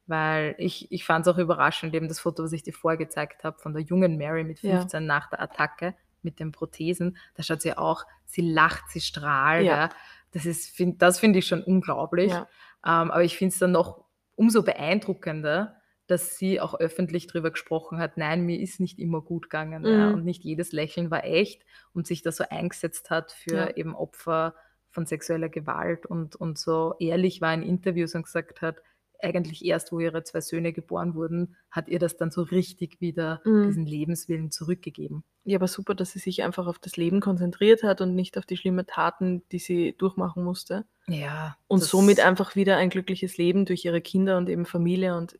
[0.07, 3.59] Weil ich, ich fand es auch überraschend, eben das Foto, was ich dir vorgezeigt habe,
[3.59, 4.79] von der jungen Mary mit Ja.
[4.79, 7.17] 15 nach der Attacke mit den Prothesen.
[7.35, 9.65] Da schaut sie auch, sie lacht, sie strahlt.
[9.65, 9.77] Ja.
[9.85, 9.89] Ja.
[10.33, 12.33] Das, ist, find, das finde ich schon unglaublich.
[12.33, 12.49] Ja.
[12.85, 14.05] Ähm, aber ich finde es dann noch
[14.35, 15.77] umso beeindruckender,
[16.07, 20.09] dass sie auch öffentlich darüber gesprochen hat: „Nein, mir ist nicht immer gut gegangen“, ja,
[20.09, 20.11] Mhm.
[20.11, 23.77] und nicht jedes Lächeln war echt und sich da so eingesetzt hat für Ja.
[23.77, 24.55] eben Opfer
[24.91, 28.79] von sexueller Gewalt und und so ehrlich war in Interviews und gesagt hat,
[29.21, 33.43] eigentlich erst, wo ihre 2 Söhne geboren wurden, hat ihr das dann so richtig wieder
[33.45, 33.65] Mhm.
[33.65, 35.25] diesen Lebenswillen zurückgegeben.
[35.47, 38.47] Ja, aber super, dass sie sich einfach auf das Leben konzentriert hat und nicht auf
[38.47, 40.87] die schlimmen Taten, die sie durchmachen musste.
[41.07, 45.39] Ja, Und somit einfach wieder ein glückliches Leben durch ihre Kinder und eben Familie und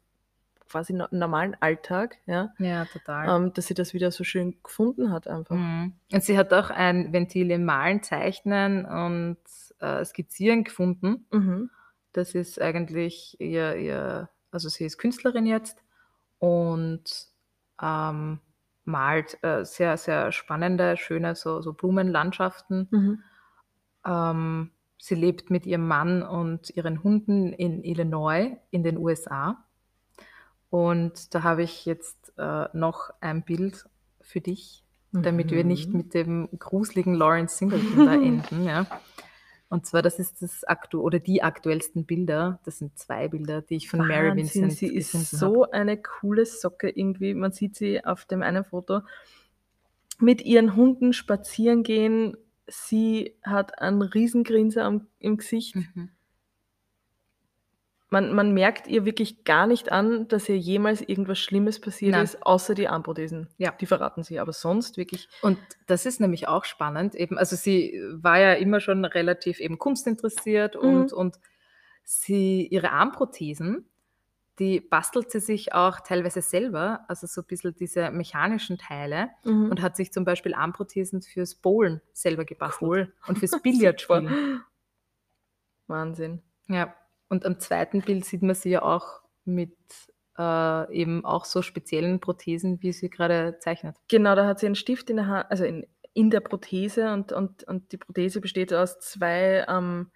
[0.69, 3.29] quasi no normalen Alltag, ja, Ja, total.
[3.45, 5.57] ähm, dass sie das wieder so schön gefunden hat einfach.
[5.57, 5.93] Mhm.
[6.13, 9.39] Und sie hat auch ein Ventil im Malen, Zeichnen und,
[9.81, 11.27] äh, Skizzieren gefunden.
[11.33, 11.71] Mhm.
[12.13, 15.83] Das ist eigentlich ihr ihr also, sie ist Künstlerin jetzt
[16.39, 17.29] und,
[17.83, 18.39] ähm,
[18.85, 22.89] malt, äh, sehr, sehr spannende, schöne so so Blumenlandschaften.
[22.91, 23.23] Mhm.
[24.07, 29.65] Ähm, sie lebt mit ihrem Mann und ihren Hunden in Illinois in den USA.
[30.75, 33.85] Und da habe ich jetzt, äh, noch ein Bild
[34.21, 35.97] für dich, damit wir nicht Mhm.
[35.97, 38.85] mit dem gruseligen Lawrence Singleton da enden, ja.
[39.69, 42.59] Und zwar, das ist das aktu oder die aktuellsten Bilder.
[42.65, 46.45] Das sind 2 Bilder, die ich von Mary Wahnsinn, Vincent sie ist so eine coole
[46.45, 47.35] Socke irgendwie.
[47.35, 49.03] Man sieht sie auf dem einen Foto
[50.19, 52.37] mit ihren Hunden spazieren gehen.
[52.67, 55.77] Sie hat einen Riesengrinser am im Gesicht.
[55.77, 56.09] Mhm.
[58.15, 62.25] Man man merkt ihr wirklich gar nicht an, dass ihr jemals irgendwas Schlimmes passiert Nein.
[62.25, 63.49] ist, außer die Armprothesen.
[63.59, 63.73] Ja.
[63.73, 68.01] Die verraten sie, aber sonst wirklich Und das ist nämlich auch spannend eben also, sie
[68.13, 71.19] war ja immer schon relativ eben kunstinteressiert und Mhm.
[71.19, 71.39] und
[72.05, 73.89] sie ihre Armprothesen,
[74.61, 79.71] die bastelt sie sich auch teilweise selber, also, so bisschen diese mechanischen Teile Mhm.
[79.71, 83.13] und hat sich zum Beispiel Armprothesen fürs Bowlen selber gebastelt Cool.
[83.27, 83.61] und fürs.
[83.63, 84.63] Billardspielen.
[85.87, 86.43] Wahnsinn.
[86.69, 86.95] Ja,
[87.35, 89.77] und am zweiten Bild sieht man sie ja auch mit,
[90.39, 93.97] äh, eben auch so speziellen Prothesen, wie sie grade zeichnet.
[94.09, 97.33] Genau, da hat sie einen Stift in der Ha also, in in der Prothese und
[97.33, 100.13] und und die Prothese besteht aus 2, ähm,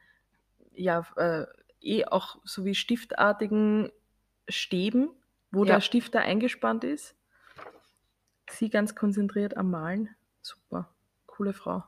[0.72, 1.44] ja, äh,
[1.80, 3.90] eh auch so wie stiftartigen
[4.48, 5.10] Stäben,
[5.50, 5.74] wo Ja.
[5.74, 7.16] der Stift da eingespannt ist.
[8.50, 10.08] Sie ganz konzentriert am Malen.
[10.40, 10.88] Super,
[11.26, 11.82] coole Frau.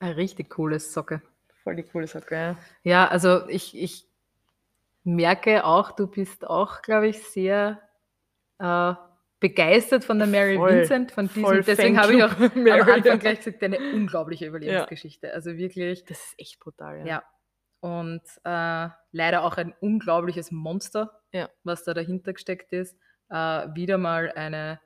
[0.00, 1.22] Ein richtig cooles Socke.
[1.62, 2.56] Voll die coole Socke, ja.
[2.82, 4.06] Ja, also, ich ich
[5.04, 7.80] merke auch, du bist auch, glaube ich, sehr,
[8.58, 8.94] äh,
[9.40, 12.94] begeistert von der Mary Voll, Vincent, von diesem deswegen habe ich auch am Mary, ja.
[12.94, 15.32] Anfang gleich gesagt, eine unglaubliche Überlebensgeschichte.
[15.34, 17.04] Also, wirklich Das ist echt brutal, ja.
[17.06, 17.22] ja.
[17.80, 21.50] Und, äh, leider auch ein unglaubliches Monster, Ja.
[21.64, 22.96] was da dahinter gesteckt ist.
[23.28, 23.34] Äh,
[23.74, 24.80] wieder mal eine,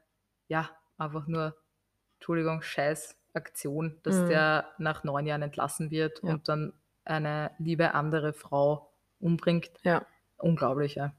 [0.49, 1.57] ja, einfach nur,
[2.19, 4.29] Entschuldigung, Scheißaktion, dass Mhm.
[4.29, 6.31] der nach 9 Jahren entlassen wird Ja.
[6.31, 6.73] und dann
[7.05, 8.88] eine liebe andere Frau
[9.21, 9.71] umbringt.
[9.83, 10.07] Ja.
[10.39, 11.13] Unglaublich, ja.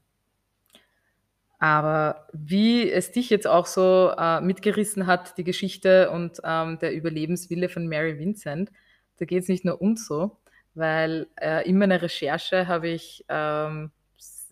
[1.58, 6.94] Aber wie es dich jetzt auch so, äh, mitgerissen hat, die Geschichte und, ähm, der
[6.94, 8.70] Überlebenswille von Mary Vincent,
[9.18, 10.38] da geht's nicht nur uns so,
[10.74, 13.90] weil, äh, in meiner Recherche habe ich, ähm,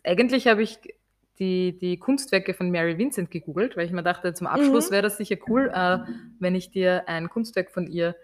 [0.05, 0.79] eigentlich habe ich
[1.39, 4.93] die die Kunstwerke von Mary Vincent gegoogelt, weil ich mir dachte, zum Abschluss Mhm.
[4.95, 5.99] wäre das sicher cool, äh,
[6.41, 8.17] wenn ich dir ein Kunstwerk von ihr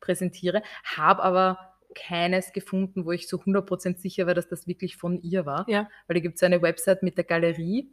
[0.00, 5.20] präsentiere, habe aber keines gefunden, wo ich so 100 sicher war, dass das wirklich von
[5.22, 5.64] ihr war.
[5.68, 5.88] Ja.
[6.06, 7.90] Weil da gibt's so eine Website mit der Galerie,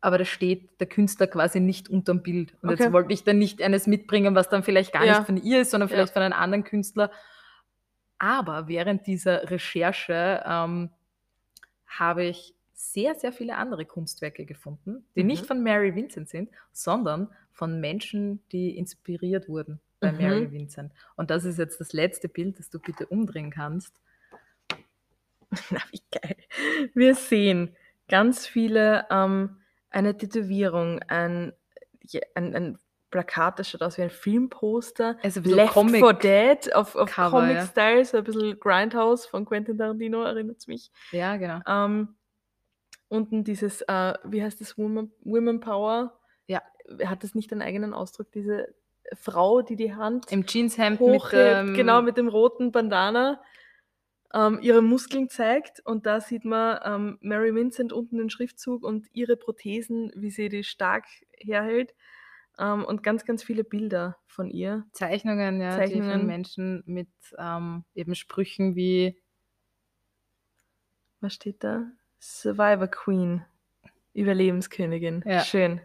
[0.00, 2.54] aber da steht der Künstler quasi nicht unterm Bild.
[2.62, 2.82] Und Okay.
[2.84, 5.18] jetzt wollte ich dann nicht eines mitbringen, was dann vielleicht gar Ja.
[5.18, 5.94] nicht von ihr ist, sondern Ja.
[5.96, 7.10] vielleicht von einem anderen Künstler.
[8.18, 10.90] Aber während dieser Recherche, ähm,
[11.86, 15.46] habe ich sehr, sehr viele andere Kunstwerke gefunden, die nicht Mhm.
[15.46, 20.52] von Mary Vincent sind, sondern von Menschen, die inspiriert wurden bei Mary Mhm.
[20.52, 20.92] Vincent.
[21.16, 24.00] Und das ist jetzt das letzte Bild, das du bitte umdrehen kannst.
[25.70, 26.36] Na, wie geil.
[26.94, 27.74] Wir sehen
[28.08, 29.58] ganz viele, ähm
[29.94, 31.52] eine Tätowierung, ein
[32.34, 32.78] ein ein
[33.10, 35.18] Plakat, das schaut aus wie ein Filmposter.
[35.22, 37.48] Also, ein bisschen Left Comic 4 Dead auf auf Cover, ja.
[37.60, 40.90] Comic-Style, so ein bisschen Grindhouse von Quentin Tarantino erinnert's mich.
[41.10, 41.60] Ja, genau.
[41.66, 42.16] Ähm,
[43.08, 46.18] unten dieses, äh, wie heißt das, Woman Women Power?
[46.46, 46.62] Ja.
[47.04, 48.74] Hat das nicht einen eigenen Ausdruck, diese
[49.14, 53.40] Frau, die die Hand Im Jeanshemd mit, hochhebt, genau, ähm mit dem roten Bandana,
[54.34, 59.06] ähm, ihre Muskeln zeigt und da sieht man, ähm, Mary Vincent unten den Schriftzug und
[59.12, 61.04] ihre Prothesen, wie sie die stark
[61.36, 61.94] herhält,
[62.58, 64.84] ähm, und ganz, ganz viele Bilder von ihr.
[64.92, 66.26] Zeichnungen, ja, die von Zeichnungen.
[66.26, 69.18] Menschen mit, ähm, eben Sprüchen wie
[71.20, 71.86] Was steht da?
[72.20, 73.44] Survivor Queen,
[74.12, 75.22] Überlebenskönigin.
[75.26, 75.40] Ja.
[75.40, 75.80] Schön.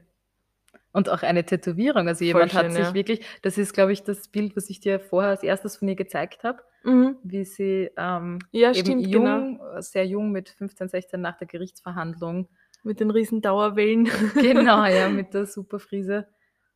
[0.93, 2.07] Und auch eine Tätowierung.
[2.07, 2.93] Also, jemand hat schön, sich ja.
[2.93, 5.95] wirklich das ist, glaube ich, das Bild, was ich dir vorher als Erstes von ihr
[5.95, 7.17] gezeigt habe, Mhm.
[7.23, 9.37] wie sie, ähm, Ja, eben stimmt, genau.
[9.37, 12.47] jung sehr jung mit 15, 16 nach der Gerichtsverhandlung,
[12.83, 14.05] Mit den riesen Dauerwellen.
[14.55, 16.27] Genau, ja, mit der Superfriese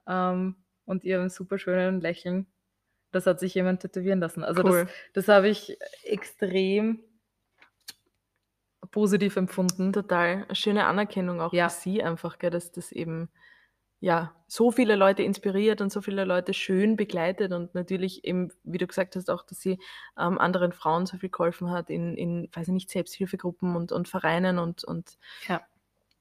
[0.07, 0.55] ähm,
[0.85, 2.47] und ihrem superschönen Lächeln.
[3.11, 4.43] Das hat sich jemand tätowieren lassen.
[4.43, 4.85] Also Cool.
[5.13, 6.99] das, das habe ich extrem
[8.91, 9.93] positiv empfunden.
[9.93, 10.45] Total.
[10.53, 11.69] Schöne Anerkennung auch Ja.
[11.69, 13.29] für sie einfach, gell, dass das eben
[14.01, 18.79] ja so viele Leute inspiriert und so viele Leute schön begleitet und natürlich eben, wie
[18.79, 19.79] du gesagt hast, auch, dass sie
[20.19, 24.09] ähm, anderen Frauen so viel geholfen hat in, in, weiß ich nicht, Selbsthilfegruppen und, und
[24.09, 25.61] Vereinen und, und Ja.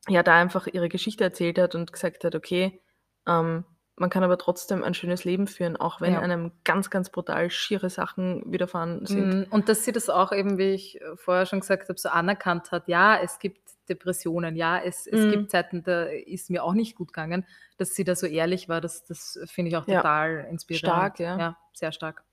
[0.09, 2.81] ja, da einfach ihre Geschichte erzählt hat und gesagt hat, okay,
[3.27, 3.65] ähm,
[4.01, 6.21] man kann aber trotzdem ein schönes Leben führen, auch wenn Ja.
[6.21, 9.49] einem ganz, ganz brutal schiere Sachen widerfahren sind.
[9.49, 12.09] Mm, Und dass sie das auch eben, wie ich äh, vorher schon gesagt habe, so
[12.09, 15.29] anerkannt hat, ja, es gibt Depressionen, ja, es, es Mhm.
[15.31, 17.47] gibt Zeiten, da ist mir auch nicht gut gegangen,
[17.77, 19.99] dass sie da so ehrlich war, das, das finde ich auch Ja.
[20.01, 20.79] total inspirierend.
[20.79, 21.39] Stark, ja.
[21.39, 22.25] Ja, sehr stark.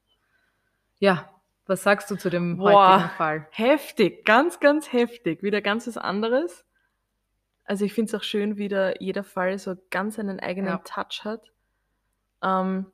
[1.00, 1.30] Ja,
[1.66, 2.94] was sagst du zu dem Boah.
[2.96, 3.48] heutigen Fall?
[3.52, 5.44] Heftig, ganz, ganz heftig.
[5.44, 6.64] Wieder ganz was anderes.
[7.66, 10.78] Also ich finde es auch schön, wie da jeder Fall so ganz einen eigenen Ja.
[10.78, 11.52] Touch hat.
[12.44, 12.92] Ähm,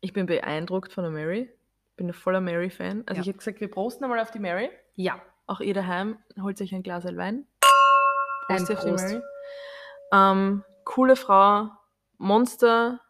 [0.00, 1.50] ich bin beeindruckt von der Mary.
[1.96, 3.04] Bin ein voller Mary-Fan.
[3.06, 3.20] Also Ja.
[3.22, 4.70] ich hätte gesagt, wir prosten einmal auf die Mary.
[4.94, 7.46] Ja, Auch ihr daheim, holt euch ein Glas Wein.
[8.48, 9.04] Ein Prost auf die Prost.
[9.04, 9.22] Mary.
[10.12, 11.70] Ähm, coole Frau,
[12.18, 13.00] Monster,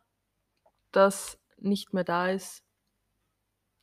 [0.93, 2.65] das nicht mehr da ist.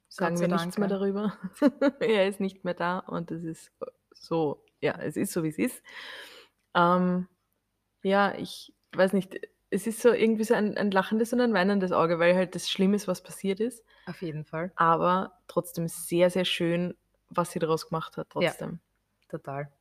[0.09, 1.37] Sagen wir nichts mehr darüber.
[1.99, 3.71] er ist nicht mehr da und es ist
[4.11, 5.83] so, ja, es ist so, wie es ist.
[6.73, 7.27] Ähm,
[8.01, 9.39] ja, ich weiß nicht,
[9.69, 12.69] es ist so irgendwie so ein, ein lachendes und ein weinendes Auge, weil halt das
[12.69, 13.83] Schlimme ist, was passiert ist.
[14.05, 14.73] auf jeden Fall.
[14.75, 16.95] Aber trotzdem sehr, sehr schön,
[17.29, 18.53] was sie daraus gemacht hat, Ja.
[18.53, 18.79] trotzdem.
[19.29, 19.71] Total.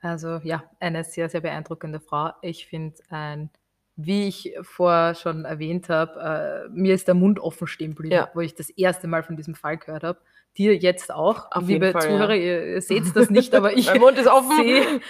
[0.00, 2.32] Also ja, eine sehr, sehr beeindruckende Frau.
[2.42, 3.50] Ich finde ein,
[3.96, 8.30] wie ich vorher schon erwähnt habe, äh, mir ist der Mund offen stehen geblieben, Ja.
[8.34, 10.18] wo ich das erste Mal von diesem Fall gehört habe.
[10.56, 11.50] Dir jetzt auch.
[11.50, 12.16] Auf Liebe jeden Fall, ja.
[12.16, 14.56] Zuhörer, ihr, ihr seht das nicht, aber ich Mein Mund ist offen.
[14.56, 15.00] sehe,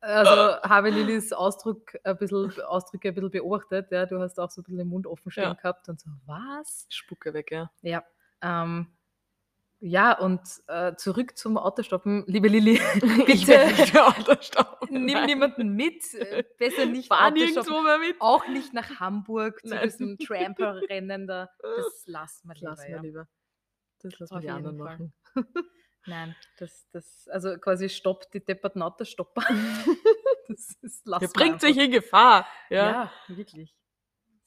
[0.00, 0.30] also
[0.62, 3.90] habe Lillys Ausdruck ein bisschen, Ausdrücke ein bisschen beobachtet.
[3.90, 5.52] Ja, du hast auch so ein bisschen den Mund offen stehen Ja.
[5.54, 6.86] gehabt und so, was?
[6.90, 7.70] Spucke weg, ja.
[7.82, 8.02] Ja,
[8.42, 8.88] ähm,
[9.80, 12.24] ja, und äh, zurück zum Autostoppen.
[12.26, 12.78] Liebe Lilly,
[13.26, 13.68] bitte
[14.90, 16.14] nimm Nimm niemanden mit.
[16.14, 17.54] äh, Besser nicht Fahr Autostoppen.
[17.54, 18.16] nirgendwo mehr mit.
[18.20, 19.82] Auch nicht nach Hamburg zu Nein.
[19.84, 21.48] diesem Tramper-Rennen da.
[21.62, 22.96] Das lassen wir Das lieber.
[22.96, 23.00] ja.
[23.02, 23.28] lieber.
[24.02, 24.98] Das lassen wir die anderen Fall.
[24.98, 25.12] machen.
[26.06, 29.42] Nein, das, das, also quasi stoppt die depperten Autostopper.
[30.48, 31.82] das ist, lassen Ihr bringt einfach.
[31.82, 32.46] in Gefahr.
[32.70, 33.12] Ja, Ja.
[33.28, 33.74] wirklich.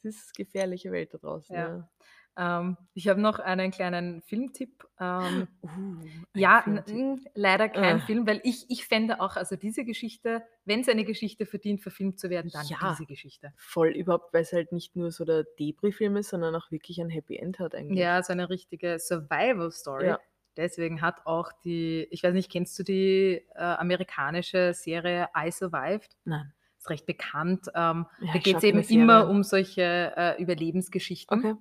[0.06, 1.56] Es ist eine gefährliche Welt da draußen.
[1.56, 1.68] Ja.
[1.78, 1.90] Ja.
[2.36, 4.88] Ähm, ich habe noch einen kleinen Filmtipp.
[5.00, 7.32] Ähm, Uh, ein Ja, Filmtipp.
[7.36, 8.02] leider kein Äh.
[8.02, 12.20] Film, weil ich, ich fände auch, also diese Geschichte, wenn es eine Geschichte verdient, verfilmt
[12.20, 12.78] zu werden, dann Ja.
[12.92, 13.54] diese Geschichte.
[13.58, 17.10] Voll überhaupt, weil es halt nicht nur so der Debris-Film ist, sondern auch wirklich ein
[17.10, 18.00] Happy End hat eigentlich.
[18.00, 20.08] Ja, so eine richtige Survival-Story.
[20.08, 20.20] Ja.
[20.58, 26.16] Deswegen hat auch die, ich weiß nicht, kennst du die äh, amerikanische Serie I Survived?
[26.26, 26.54] Nein.
[26.78, 27.68] Ist recht bekannt.
[27.76, 31.40] Ähm, Ja, da geht es eben immer um solche äh, Überlebensgeschichten.
[31.40, 31.56] Okay.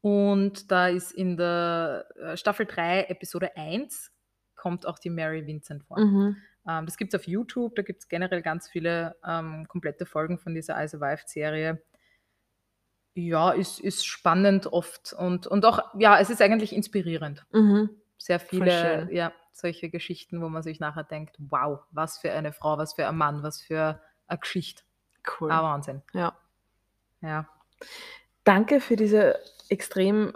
[0.00, 4.12] Und da ist in der äh, Staffel 3, Episode 1,
[4.54, 5.98] kommt auch die Mary Vincent vor.
[5.98, 6.36] Mhm.
[6.68, 10.38] Ähm, das gibt es auf YouTube, da gibt es generell ganz viele ähm, komplette Folgen
[10.38, 11.82] von dieser I Survived-Serie.
[13.14, 17.44] Ja, ist, ist spannend oft und, und auch, ja, es ist eigentlich inspirierend.
[17.52, 17.90] Mhm.
[18.16, 22.78] Sehr viele, ja, solche Geschichten, wo man sich nachher denkt, wow, was für eine Frau,
[22.78, 24.84] was für ein Mann, was für eine Geschichte.
[25.40, 25.50] Cool.
[25.50, 26.02] Ah, Wahnsinn.
[26.12, 26.36] ja.
[27.20, 27.48] Ja,
[28.44, 29.38] Danke für diese
[29.68, 30.32] extrem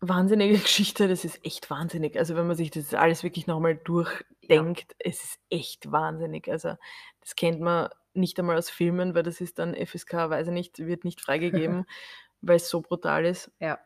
[0.00, 1.08] wahnsinnige Geschichte.
[1.08, 2.18] Das ist echt wahnsinnig.
[2.18, 6.48] Also wenn man sich das alles wirklich nochmal durchdenkt, es ist echt wahnsinnig.
[6.48, 6.76] Also
[7.20, 10.78] das kennt man nicht einmal aus Filmen, weil das ist dann FSK, weiß ich nicht,
[10.78, 11.86] wird nicht freigegeben,
[12.42, 13.50] weil es so brutal ist.
[13.58, 13.78] ja,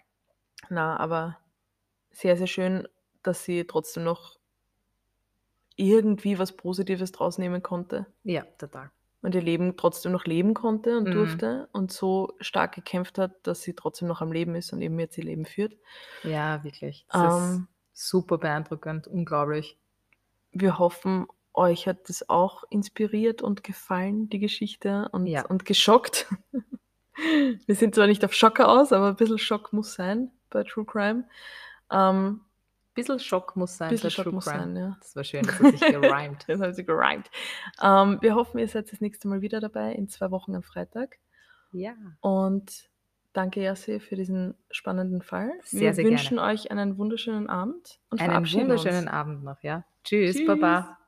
[0.68, 1.38] Na, aber
[2.11, 2.88] sehr, sehr schön,
[3.22, 4.38] dass sie trotzdem noch
[5.76, 8.90] irgendwie was Positives draus nehmen konnte ja, total.
[9.27, 11.12] Und ihr Leben trotzdem noch leben konnte und Mhm.
[11.12, 14.99] durfte und so stark gekämpft hat, dass sie trotzdem noch am Leben ist und eben
[15.01, 15.74] jetzt ihr Leben führt.
[16.22, 17.07] Ja, wirklich.
[17.12, 19.79] Das Ähm, ist super beeindruckend, unglaublich.
[20.53, 25.47] wir hoffen, euch hat das auch inspiriert und gefallen, die Geschichte, und, Ja.
[25.47, 26.27] und geschockt.
[27.66, 30.85] Wir sind zwar nicht auf Schocker aus, aber ein bisschen Schock muss sein bei True
[30.85, 31.24] Crime.
[31.91, 32.43] Ähm,
[32.97, 33.88] Bisschen Schock muss sein.
[33.88, 34.59] ein bisschen Schock muss Crime.
[34.59, 34.97] sein, ja.
[35.01, 36.44] Das war schön, das hat sich gerimt.
[36.49, 37.30] Das gerimt.
[37.80, 41.18] Ähm, wir hoffen, ihr seid das nächste Mal wieder dabei, in zwei Wochen am Freitag.
[41.70, 41.94] Ja.
[42.20, 42.88] Und
[43.32, 45.53] danke, Jassi, für diesen spannenden Fall.
[45.62, 49.12] Sehr, wir sehr wünschen euch einen wunderschönen Abend und Einen wunderschönen uns.
[49.12, 49.84] Abend noch, ja.
[50.03, 50.47] Tschüss, Tschüss.
[50.47, 50.99] Baba.